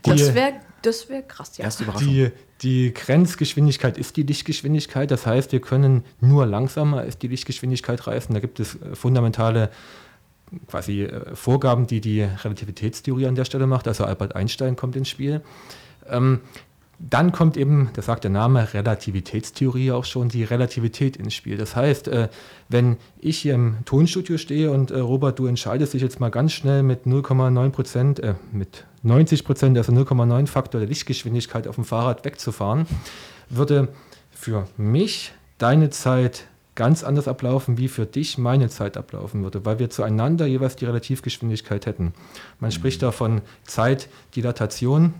[0.02, 0.52] das wäre
[0.86, 1.64] das wäre krass, ja.
[1.64, 2.08] Erste Überraschung.
[2.08, 2.30] Die,
[2.62, 5.10] die Grenzgeschwindigkeit ist die Lichtgeschwindigkeit.
[5.10, 8.34] Das heißt, wir können nur langsamer als die Lichtgeschwindigkeit reisen.
[8.34, 9.70] Da gibt es äh, fundamentale
[10.68, 13.88] quasi äh, Vorgaben, die die Relativitätstheorie an der Stelle macht.
[13.88, 15.42] Also Albert Einstein kommt ins Spiel.
[16.08, 16.40] Ähm,
[16.98, 21.56] dann kommt eben, das sagt der Name Relativitätstheorie auch schon, die Relativität ins Spiel.
[21.56, 22.28] Das heißt, äh,
[22.68, 26.52] wenn ich hier im Tonstudio stehe und äh, Robert, du entscheidest dich jetzt mal ganz
[26.52, 31.84] schnell mit 0,9 Prozent, äh, mit 90 Prozent, also 0,9 Faktor der Lichtgeschwindigkeit auf dem
[31.84, 32.86] Fahrrad wegzufahren,
[33.50, 33.88] würde
[34.30, 39.78] für mich deine Zeit ganz anders ablaufen, wie für dich meine Zeit ablaufen würde, weil
[39.78, 42.12] wir zueinander jeweils die Relativgeschwindigkeit hätten.
[42.60, 42.72] Man mhm.
[42.72, 45.14] spricht da von Zeitdilatation,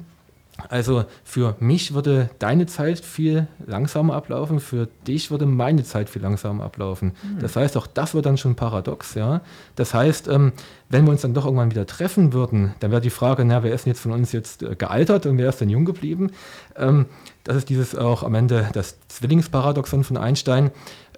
[0.69, 6.23] also für mich würde deine Zeit viel langsamer ablaufen, für dich würde meine Zeit viel
[6.23, 7.13] langsamer ablaufen.
[7.23, 7.41] Mhm.
[7.41, 9.15] Das heißt, auch das wird dann schon paradox.
[9.15, 9.41] Ja?
[9.75, 10.53] Das heißt, ähm,
[10.89, 13.75] wenn wir uns dann doch irgendwann wieder treffen würden, dann wäre die Frage, na, wer
[13.75, 16.31] ist denn jetzt von uns jetzt äh, gealtert und wer ist denn jung geblieben?
[16.77, 17.07] Ähm,
[17.43, 20.71] das ist dieses auch am Ende das Zwillingsparadoxon von Einstein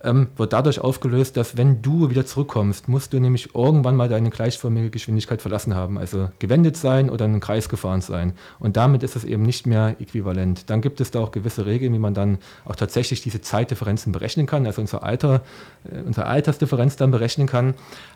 [0.03, 4.31] ähm, wird dadurch aufgelöst, dass wenn du wieder zurückkommst, musst du nämlich irgendwann mal deine
[4.31, 8.33] gleichförmige Geschwindigkeit verlassen haben, also gewendet sein oder in einen Kreis gefahren sein.
[8.59, 10.71] Und damit ist es eben nicht mehr äquivalent.
[10.71, 14.47] Dann gibt es da auch gewisse Regeln, wie man dann auch tatsächlich diese Zeitdifferenzen berechnen
[14.47, 15.43] kann, also unser Alter,
[15.91, 17.75] äh, unsere Altersdifferenz dann berechnen kann.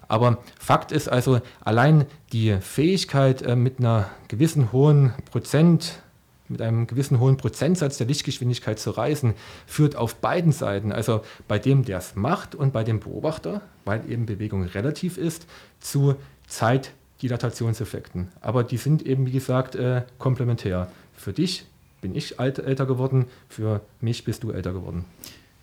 [0.08, 6.02] Aber Fakt ist also, allein die Fähigkeit, äh, mit einer gewissen hohen Prozent
[6.50, 9.34] mit einem gewissen hohen Prozentsatz der Lichtgeschwindigkeit zu reisen,
[9.66, 14.02] führt auf beiden Seiten, also bei dem, der es macht und bei dem Beobachter, weil
[14.10, 15.46] eben Bewegung relativ ist,
[15.78, 16.16] zu
[16.48, 18.28] Zeitdilatationseffekten.
[18.40, 20.90] Aber die sind eben, wie gesagt, äh, komplementär.
[21.16, 21.66] Für dich
[22.00, 25.04] bin ich alt, älter geworden, für mich bist du älter geworden.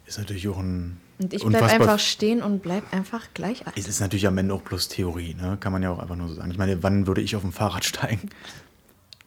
[0.05, 0.97] Ist natürlich auch ein.
[1.19, 3.75] Und ich bleibe einfach stehen und bleib einfach gleich alt.
[3.77, 5.57] Es ist natürlich am Ende auch bloß Theorie, ne?
[5.59, 6.51] kann man ja auch einfach nur so sagen.
[6.51, 8.29] Ich meine, wann würde ich auf dem Fahrrad steigen?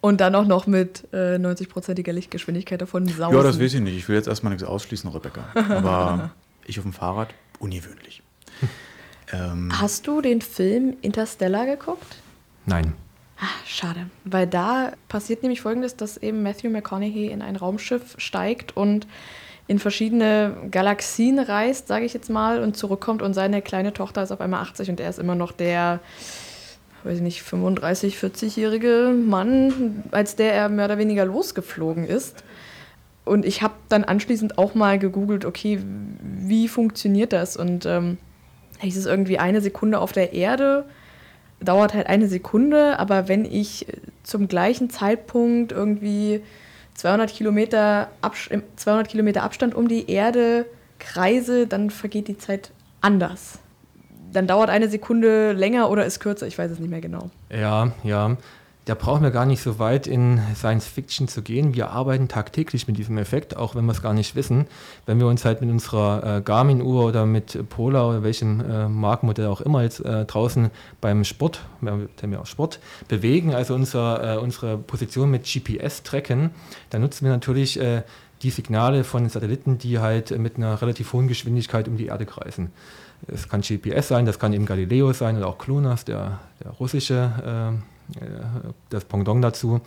[0.01, 3.37] Und dann auch noch mit äh, 90-prozentiger Lichtgeschwindigkeit davon sausen.
[3.37, 3.97] Ja, das weiß ich nicht.
[3.97, 5.45] Ich will jetzt erstmal nichts ausschließen, Rebecca.
[5.55, 6.31] Aber
[6.67, 8.23] ich auf dem Fahrrad, ungewöhnlich.
[9.33, 12.17] ähm, Hast du den Film Interstellar geguckt?
[12.65, 12.95] Nein.
[13.39, 14.07] Ach, schade.
[14.25, 19.07] Weil da passiert nämlich folgendes, dass eben Matthew McConaughey in ein Raumschiff steigt und
[19.67, 24.33] in verschiedene Galaxien reist, sage ich jetzt mal, und zurückkommt und seine kleine Tochter ist
[24.33, 26.01] auf einmal 80 und er ist immer noch der
[27.05, 32.45] weiß ich nicht, 35, 40-jährige Mann, als der er mehr oder weniger losgeflogen ist.
[33.25, 35.81] Und ich habe dann anschließend auch mal gegoogelt, okay,
[36.23, 37.57] wie funktioniert das?
[37.57, 38.19] Und ähm,
[38.81, 40.85] hieß es irgendwie eine Sekunde auf der Erde,
[41.61, 43.87] dauert halt eine Sekunde, aber wenn ich
[44.23, 46.43] zum gleichen Zeitpunkt irgendwie
[46.95, 48.11] 200 Kilometer,
[48.77, 50.67] 200 Kilometer Abstand um die Erde
[50.99, 53.59] kreise, dann vergeht die Zeit anders
[54.33, 57.31] dann dauert eine Sekunde länger oder ist kürzer, ich weiß es nicht mehr genau.
[57.51, 58.37] Ja, ja.
[58.87, 61.75] Da brauchen wir gar nicht so weit in Science Fiction zu gehen.
[61.75, 64.67] Wir arbeiten tagtäglich mit diesem Effekt, auch wenn wir es gar nicht wissen.
[65.05, 69.47] Wenn wir uns halt mit unserer äh, Garmin-Uhr oder mit Polar oder welchem äh, Markenmodell
[69.47, 70.71] auch immer jetzt äh, draußen
[71.01, 76.03] beim Sport, wir haben ja auch Sport, bewegen, also unser, äh, unsere Position mit GPS
[76.03, 76.51] tracken,
[76.89, 78.03] dann nutzen wir natürlich äh,
[78.43, 82.73] die Signale von Satelliten, die halt mit einer relativ hohen Geschwindigkeit um die Erde kreisen.
[83.27, 87.81] Es kann GPS sein, das kann eben Galileo sein oder auch Klonas, der, der russische,
[87.81, 88.21] äh,
[88.89, 89.81] das Pendant dazu.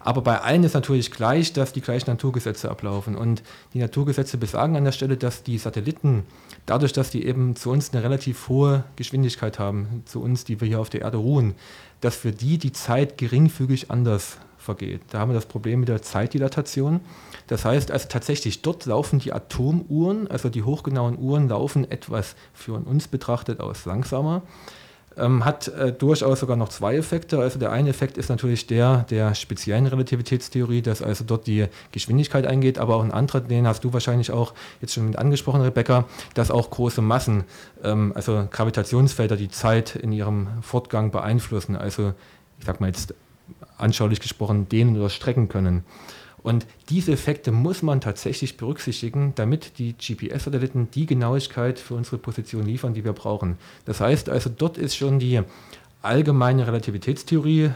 [0.00, 3.16] Aber bei allen ist natürlich gleich, dass die gleichen Naturgesetze ablaufen.
[3.16, 3.42] Und
[3.74, 6.24] die Naturgesetze besagen an der Stelle, dass die Satelliten,
[6.64, 10.68] dadurch, dass die eben zu uns eine relativ hohe Geschwindigkeit haben, zu uns, die wir
[10.68, 11.54] hier auf der Erde ruhen,
[12.00, 15.00] dass für die die Zeit geringfügig anders vergeht.
[15.10, 17.00] Da haben wir das Problem mit der Zeitdilatation.
[17.46, 22.74] Das heißt also tatsächlich, dort laufen die Atomuhren, also die hochgenauen Uhren laufen etwas für
[22.74, 24.42] uns betrachtet aus langsamer.
[25.16, 27.38] ähm, hat äh, durchaus sogar noch zwei Effekte.
[27.38, 32.46] Also der eine Effekt ist natürlich der der speziellen Relativitätstheorie, dass also dort die Geschwindigkeit
[32.46, 36.04] eingeht, aber auch ein anderer, den hast du wahrscheinlich auch jetzt schon mit angesprochen, Rebecca,
[36.34, 37.44] dass auch große Massen,
[37.82, 41.76] ähm, also Gravitationsfelder, die Zeit in ihrem Fortgang beeinflussen.
[41.76, 42.12] Also
[42.58, 43.14] ich sag mal jetzt
[43.78, 45.84] anschaulich gesprochen, dehnen oder strecken können.
[46.42, 52.64] Und diese Effekte muss man tatsächlich berücksichtigen, damit die GPS-Satelliten die Genauigkeit für unsere Position
[52.64, 53.58] liefern, die wir brauchen.
[53.84, 55.42] Das heißt also, dort ist schon die
[56.02, 57.72] allgemeine Relativitätstheorie, äh,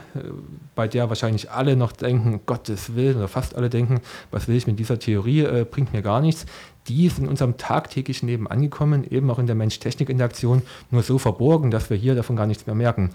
[0.74, 4.00] bei der wahrscheinlich alle noch denken, Gottes Willen, oder fast alle denken,
[4.30, 6.46] was will ich mit dieser Theorie, äh, bringt mir gar nichts.
[6.86, 11.70] Die ist in unserem tagtäglichen Leben angekommen, eben auch in der Mensch-Technik-Interaktion, nur so verborgen,
[11.70, 13.10] dass wir hier davon gar nichts mehr merken.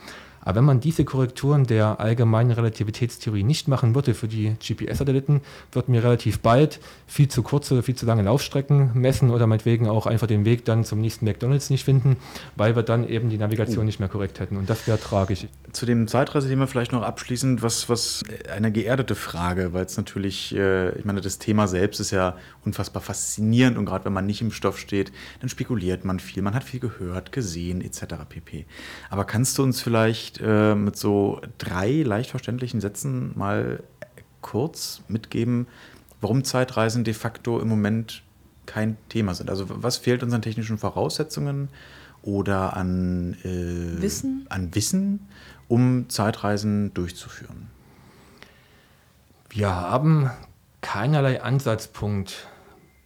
[0.45, 5.41] Aber wenn man diese Korrekturen der allgemeinen Relativitätstheorie nicht machen würde für die GPS-Satelliten,
[5.71, 10.05] würden wir relativ bald viel zu kurze viel zu lange Laufstrecken messen oder meinetwegen auch
[10.05, 12.17] einfach den Weg dann zum nächsten McDonalds nicht finden,
[12.55, 13.83] weil wir dann eben die Navigation oh.
[13.83, 14.55] nicht mehr korrekt hätten.
[14.55, 15.47] Und das wäre tragisch.
[15.71, 18.23] Zu dem Zeitreisethema vielleicht noch abschließend, was, was
[18.55, 23.01] eine geerdete Frage, weil es natürlich, äh, ich meine, das Thema selbst ist ja unfassbar
[23.01, 26.63] faszinierend und gerade wenn man nicht im Stoff steht, dann spekuliert man viel, man hat
[26.63, 28.15] viel gehört, gesehen etc.
[28.29, 28.65] pp.
[29.09, 33.83] Aber kannst du uns vielleicht vielleicht äh, mit so drei leicht verständlichen Sätzen mal
[34.41, 35.67] kurz mitgeben,
[36.21, 38.23] warum Zeitreisen de facto im Moment
[38.65, 39.49] kein Thema sind?
[39.49, 41.69] Also was fehlt unseren technischen Voraussetzungen
[42.21, 44.45] oder an, äh, Wissen?
[44.49, 45.27] an Wissen,
[45.67, 47.67] um Zeitreisen durchzuführen?
[49.49, 50.29] Wir haben
[50.81, 52.47] keinerlei Ansatzpunkt,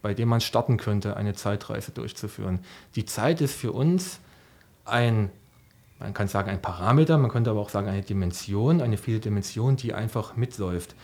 [0.02, 2.60] bei dem man starten könnte, eine Zeitreise durchzuführen.
[2.96, 4.20] Die Zeit ist für uns
[4.86, 5.30] ein
[6.00, 9.76] man kann sagen ein Parameter, man könnte aber auch sagen eine Dimension, eine viele Dimension,
[9.76, 10.96] die einfach mitläuft.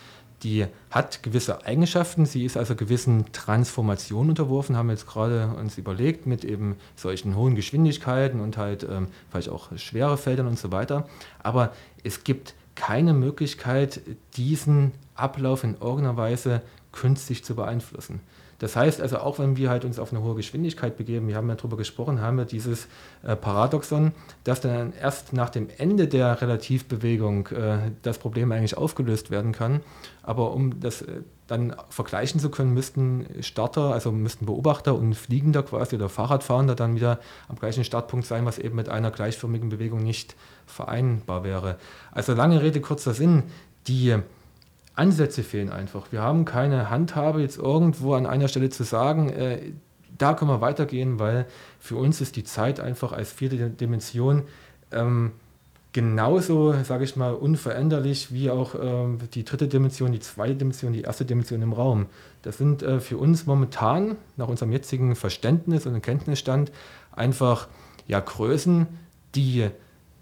[0.44, 5.78] Die hat gewisse Eigenschaften, sie ist also gewissen Transformationen unterworfen, haben wir jetzt gerade uns
[5.78, 10.72] überlegt, mit eben solchen hohen Geschwindigkeiten und halt ähm, vielleicht auch schwere Feldern und so
[10.72, 11.08] weiter.
[11.42, 11.74] Aber
[12.04, 14.02] es gibt keine Möglichkeit,
[14.36, 18.20] diesen Ablauf in irgendeiner Weise künstlich zu beeinflussen.
[18.60, 21.50] Das heißt also, auch wenn wir halt uns auf eine hohe Geschwindigkeit begeben, wir haben
[21.50, 22.88] ja darüber gesprochen, haben wir dieses
[23.24, 29.30] äh, Paradoxon, dass dann erst nach dem Ende der Relativbewegung äh, das Problem eigentlich aufgelöst
[29.30, 29.82] werden kann.
[30.24, 35.62] Aber um das äh, dann vergleichen zu können, müssten Starter, also müssten Beobachter und Fliegender
[35.62, 40.02] quasi oder Fahrradfahrender dann wieder am gleichen Startpunkt sein, was eben mit einer gleichförmigen Bewegung
[40.02, 40.36] nicht
[40.66, 41.78] vereinbar wäre.
[42.12, 43.44] Also lange Rede, kurzer Sinn,
[43.88, 44.16] die
[44.96, 46.12] Ansätze fehlen einfach.
[46.12, 49.60] Wir haben keine Handhabe, jetzt irgendwo an einer Stelle zu sagen, äh,
[50.18, 51.46] da können wir weitergehen, weil
[51.80, 54.44] für uns ist die Zeit einfach als vierte Dimension
[54.92, 55.34] ähm,
[55.92, 61.02] genauso, sage ich mal, unveränderlich wie auch ähm, die dritte Dimension, die zweite Dimension, die
[61.02, 62.08] erste Dimension im Raum.
[62.42, 66.72] Das sind äh, für uns momentan, nach unserem jetzigen Verständnis und Kenntnisstand,
[67.14, 67.68] einfach
[68.08, 68.88] ja, Größen,
[69.36, 69.70] die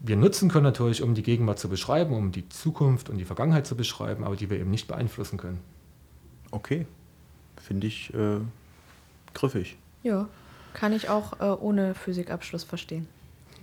[0.05, 3.65] wir nutzen können natürlich, um die Gegenwart zu beschreiben, um die Zukunft und die Vergangenheit
[3.65, 5.59] zu beschreiben, aber die wir eben nicht beeinflussen können.
[6.51, 6.85] Okay,
[7.61, 8.39] finde ich äh,
[9.33, 9.77] griffig.
[10.03, 10.27] Ja,
[10.73, 13.07] kann ich auch äh, ohne Physikabschluss verstehen.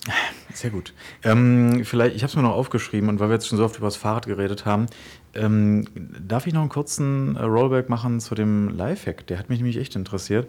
[0.54, 0.94] Sehr gut.
[1.22, 3.76] Ähm, vielleicht, ich habe es mir noch aufgeschrieben und weil wir jetzt schon so oft
[3.76, 4.86] über das Fahrrad geredet haben,
[5.34, 9.26] ähm, darf ich noch einen kurzen äh, Rollback machen zu dem Lifehack?
[9.26, 10.48] Der hat mich nämlich echt interessiert.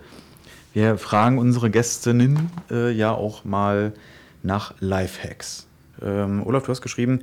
[0.72, 3.92] Wir fragen unsere Gästinnen äh, ja auch mal
[4.42, 5.68] nach Lifehacks.
[6.02, 7.20] Ähm, Olaf, du hast geschrieben,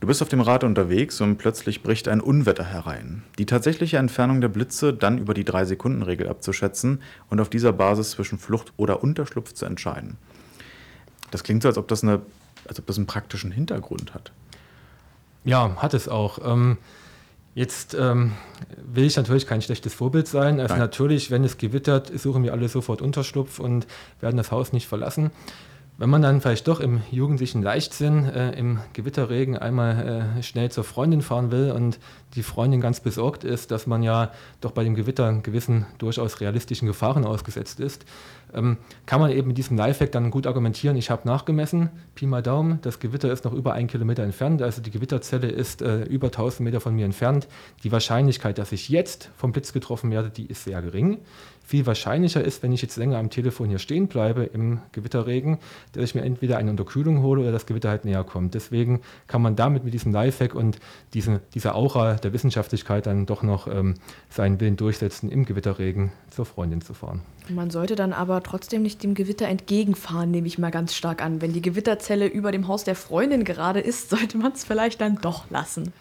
[0.00, 3.22] du bist auf dem Rad unterwegs und plötzlich bricht ein Unwetter herein.
[3.38, 8.38] Die tatsächliche Entfernung der Blitze dann über die 3-Sekunden-Regel abzuschätzen und auf dieser Basis zwischen
[8.38, 10.16] Flucht oder Unterschlupf zu entscheiden.
[11.30, 12.20] Das klingt so, als ob das, eine,
[12.66, 14.32] als ob das einen praktischen Hintergrund hat.
[15.44, 16.38] Ja, hat es auch.
[16.44, 16.76] Ähm,
[17.54, 18.32] jetzt ähm,
[18.84, 20.60] will ich natürlich kein schlechtes Vorbild sein.
[20.60, 20.80] Also Nein.
[20.80, 23.86] natürlich, wenn es gewittert, suchen wir alle sofort Unterschlupf und
[24.20, 25.30] werden das Haus nicht verlassen.
[26.00, 30.82] Wenn man dann vielleicht doch im jugendlichen Leichtsinn äh, im Gewitterregen einmal äh, schnell zur
[30.82, 31.98] Freundin fahren will und
[32.36, 34.32] die Freundin ganz besorgt ist, dass man ja
[34.62, 38.06] doch bei dem Gewitter gewissen durchaus realistischen Gefahren ausgesetzt ist,
[38.54, 40.96] ähm, kann man eben mit diesem Lifehack dann gut argumentieren.
[40.96, 44.82] Ich habe nachgemessen, Pi mal Daumen, das Gewitter ist noch über einen Kilometer entfernt, also
[44.82, 47.48] die Gewitterzelle ist äh, über 1000 Meter von mir entfernt.
[47.84, 51.18] Die Wahrscheinlichkeit, dass ich jetzt vom Blitz getroffen werde, die ist sehr gering
[51.70, 55.58] viel wahrscheinlicher ist, wenn ich jetzt länger am Telefon hier stehen bleibe im Gewitterregen,
[55.92, 58.54] dass ich mir entweder eine Unterkühlung hole oder das Gewitter halt näher kommt.
[58.54, 60.80] Deswegen kann man damit mit diesem Lifehack und
[61.14, 63.94] diese, dieser Aura der Wissenschaftlichkeit dann doch noch ähm,
[64.30, 67.22] seinen Willen durchsetzen, im Gewitterregen zur Freundin zu fahren.
[67.48, 71.40] Man sollte dann aber trotzdem nicht dem Gewitter entgegenfahren, nehme ich mal ganz stark an.
[71.40, 75.16] Wenn die Gewitterzelle über dem Haus der Freundin gerade ist, sollte man es vielleicht dann
[75.16, 75.92] doch lassen.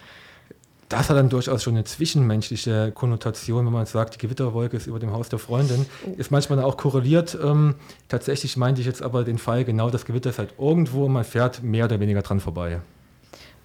[0.90, 5.00] das hat dann durchaus schon eine zwischenmenschliche Konnotation, wenn man sagt, die Gewitterwolke ist über
[5.00, 5.86] dem Haus der Freundin.
[6.06, 6.16] Oh.
[6.18, 7.38] Ist manchmal auch korreliert.
[7.42, 7.76] Ähm,
[8.08, 11.24] tatsächlich meinte ich jetzt aber den Fall, genau das Gewitter ist halt irgendwo und man
[11.24, 12.82] fährt mehr oder weniger dran vorbei.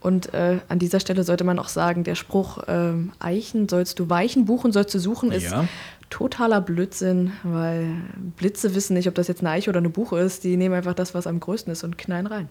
[0.05, 4.11] Und äh, an dieser Stelle sollte man auch sagen, der Spruch, äh, Eichen sollst du
[4.11, 5.67] weichen, Buchen sollst du suchen, ist ja.
[6.15, 7.89] Totaler Blödsinn, weil
[8.37, 10.45] Blitze wissen nicht, ob das jetzt eine Eiche oder eine Buche ist.
[10.45, 12.49] Die nehmen einfach das, was am größten ist und knallen rein.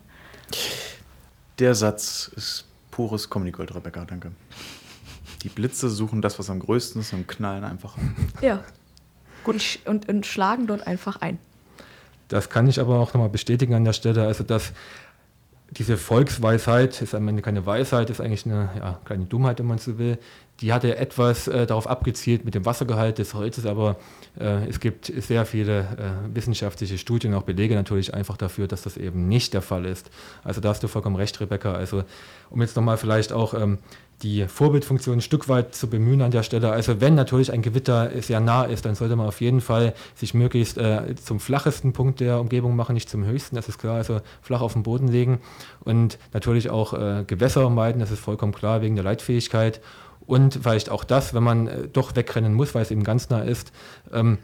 [1.60, 4.34] Der Satz ist pures Comedy Gold, Rebecca, danke.
[5.44, 8.14] Die Blitze suchen das, was am größten ist und knallen einfach an.
[8.42, 8.66] Ja.
[9.46, 9.80] Gut.
[9.86, 11.40] Und, und schlagen dort einfach ein.
[12.28, 14.28] Das kann ich aber auch nochmal bestätigen an der Stelle.
[14.28, 14.74] Also, dass
[15.78, 19.78] diese Volksweisheit ist am Ende keine Weisheit, ist eigentlich eine ja, kleine Dummheit, wenn man
[19.80, 20.20] so will.
[20.62, 23.98] Die hatte etwas äh, darauf abgezielt mit dem Wassergehalt des Holzes, aber
[24.40, 28.98] äh, es gibt sehr viele äh, wissenschaftliche Studien, auch Belege natürlich einfach dafür, dass das
[28.98, 30.12] eben nicht der Fall ist.
[30.44, 31.74] Also da hast du vollkommen recht, Rebecca.
[31.74, 32.04] Also
[32.52, 33.80] um jetzt nochmal vielleicht auch ähm,
[34.24, 36.72] die Vorbildfunktion ein Stück weit zu bemühen an der Stelle.
[36.72, 40.34] Also wenn natürlich ein Gewitter sehr nah ist, dann sollte man auf jeden Fall sich
[40.34, 44.22] möglichst äh, zum flachesten Punkt der Umgebung machen, nicht zum höchsten, das ist klar, also
[44.42, 45.40] flach auf den Boden legen
[45.82, 49.82] und natürlich auch äh, Gewässer meiden, das ist vollkommen klar wegen der Leitfähigkeit
[50.26, 53.42] und vielleicht auch das, wenn man äh, doch wegrennen muss, weil es eben ganz nah
[53.42, 53.74] ist,
[54.12, 54.38] ähm,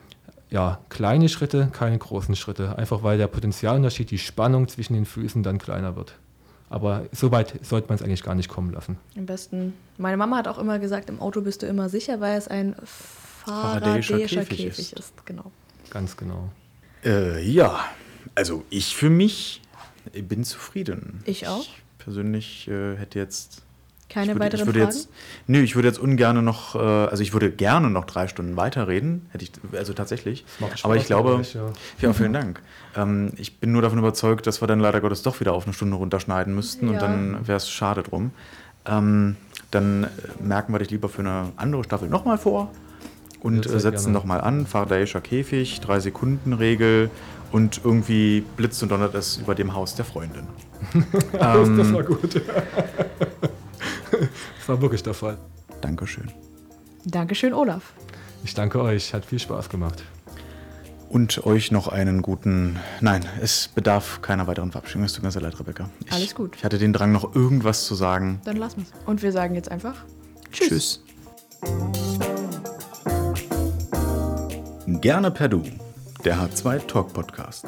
[0.49, 5.43] ja, kleine Schritte, keine großen Schritte, einfach weil der Potenzialunterschied, die Spannung zwischen den Füßen
[5.43, 6.15] dann kleiner wird.
[6.69, 8.97] Aber so weit sollte man es eigentlich gar nicht kommen lassen.
[9.17, 9.73] Am besten.
[9.97, 12.75] Meine Mama hat auch immer gesagt, im Auto bist du immer sicher, weil es ein
[12.83, 14.99] Faradayischer Käfig, Käfig ist.
[14.99, 15.25] ist.
[15.25, 15.51] Genau.
[15.89, 16.49] Ganz genau.
[17.03, 17.79] Äh, ja,
[18.35, 19.61] also ich für mich
[20.13, 21.23] bin zufrieden.
[21.25, 21.61] Ich auch.
[21.61, 23.63] Ich persönlich äh, hätte jetzt
[24.09, 24.79] keine würde, weiteren Fragen?
[24.79, 25.09] Jetzt,
[25.47, 29.27] nö, ich würde jetzt ungern noch, äh, also ich würde gerne noch drei Stunden weiterreden,
[29.31, 30.45] hätte ich, also tatsächlich.
[30.57, 31.71] Spaß, Aber ich glaube, ich, ja.
[32.01, 32.13] ja.
[32.13, 32.61] vielen Dank.
[32.95, 35.73] Ähm, ich bin nur davon überzeugt, dass wir dann leider Gottes doch wieder auf eine
[35.73, 36.93] Stunde runterschneiden müssten ja.
[36.93, 38.31] und dann wäre es schade drum.
[38.85, 39.35] Ähm,
[39.71, 40.07] dann
[40.41, 42.71] merken wir dich lieber für eine andere Staffel nochmal vor
[43.41, 44.65] und äh, setzen nochmal an.
[44.65, 47.11] Faradayischer Käfig, drei Sekunden Regel
[47.51, 50.47] und irgendwie blitzt und donnert es über dem Haus der Freundin.
[51.39, 52.41] ähm, das war gut.
[54.11, 55.37] das war wirklich der Fall.
[55.81, 56.31] Dankeschön.
[57.05, 57.93] Dankeschön, Olaf.
[58.43, 60.03] Ich danke euch, hat viel Spaß gemacht.
[61.09, 62.79] Und euch noch einen guten.
[63.01, 65.05] Nein, es bedarf keiner weiteren Verabschiedung.
[65.05, 65.89] Es tut mir sehr leid, Rebecca.
[66.05, 66.55] Ich, Alles gut.
[66.55, 68.41] Ich hatte den Drang, noch irgendwas zu sagen.
[68.45, 69.07] Dann lassen wir es.
[69.07, 69.95] Und wir sagen jetzt einfach
[70.51, 70.67] Tschüss.
[70.69, 71.03] Tschüss.
[75.01, 75.63] Gerne per Du,
[76.25, 77.65] der H2 Talk Podcast.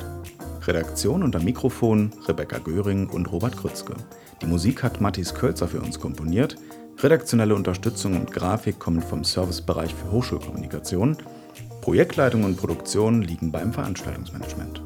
[0.67, 3.93] Redaktion unter Mikrofon Rebecca Göring und Robert Krützke.
[4.41, 6.57] Die Musik hat Mathis Kölzer für uns komponiert.
[6.99, 11.17] Redaktionelle Unterstützung und Grafik kommen vom Servicebereich für Hochschulkommunikation.
[11.81, 14.81] Projektleitung und Produktion liegen beim Veranstaltungsmanagement.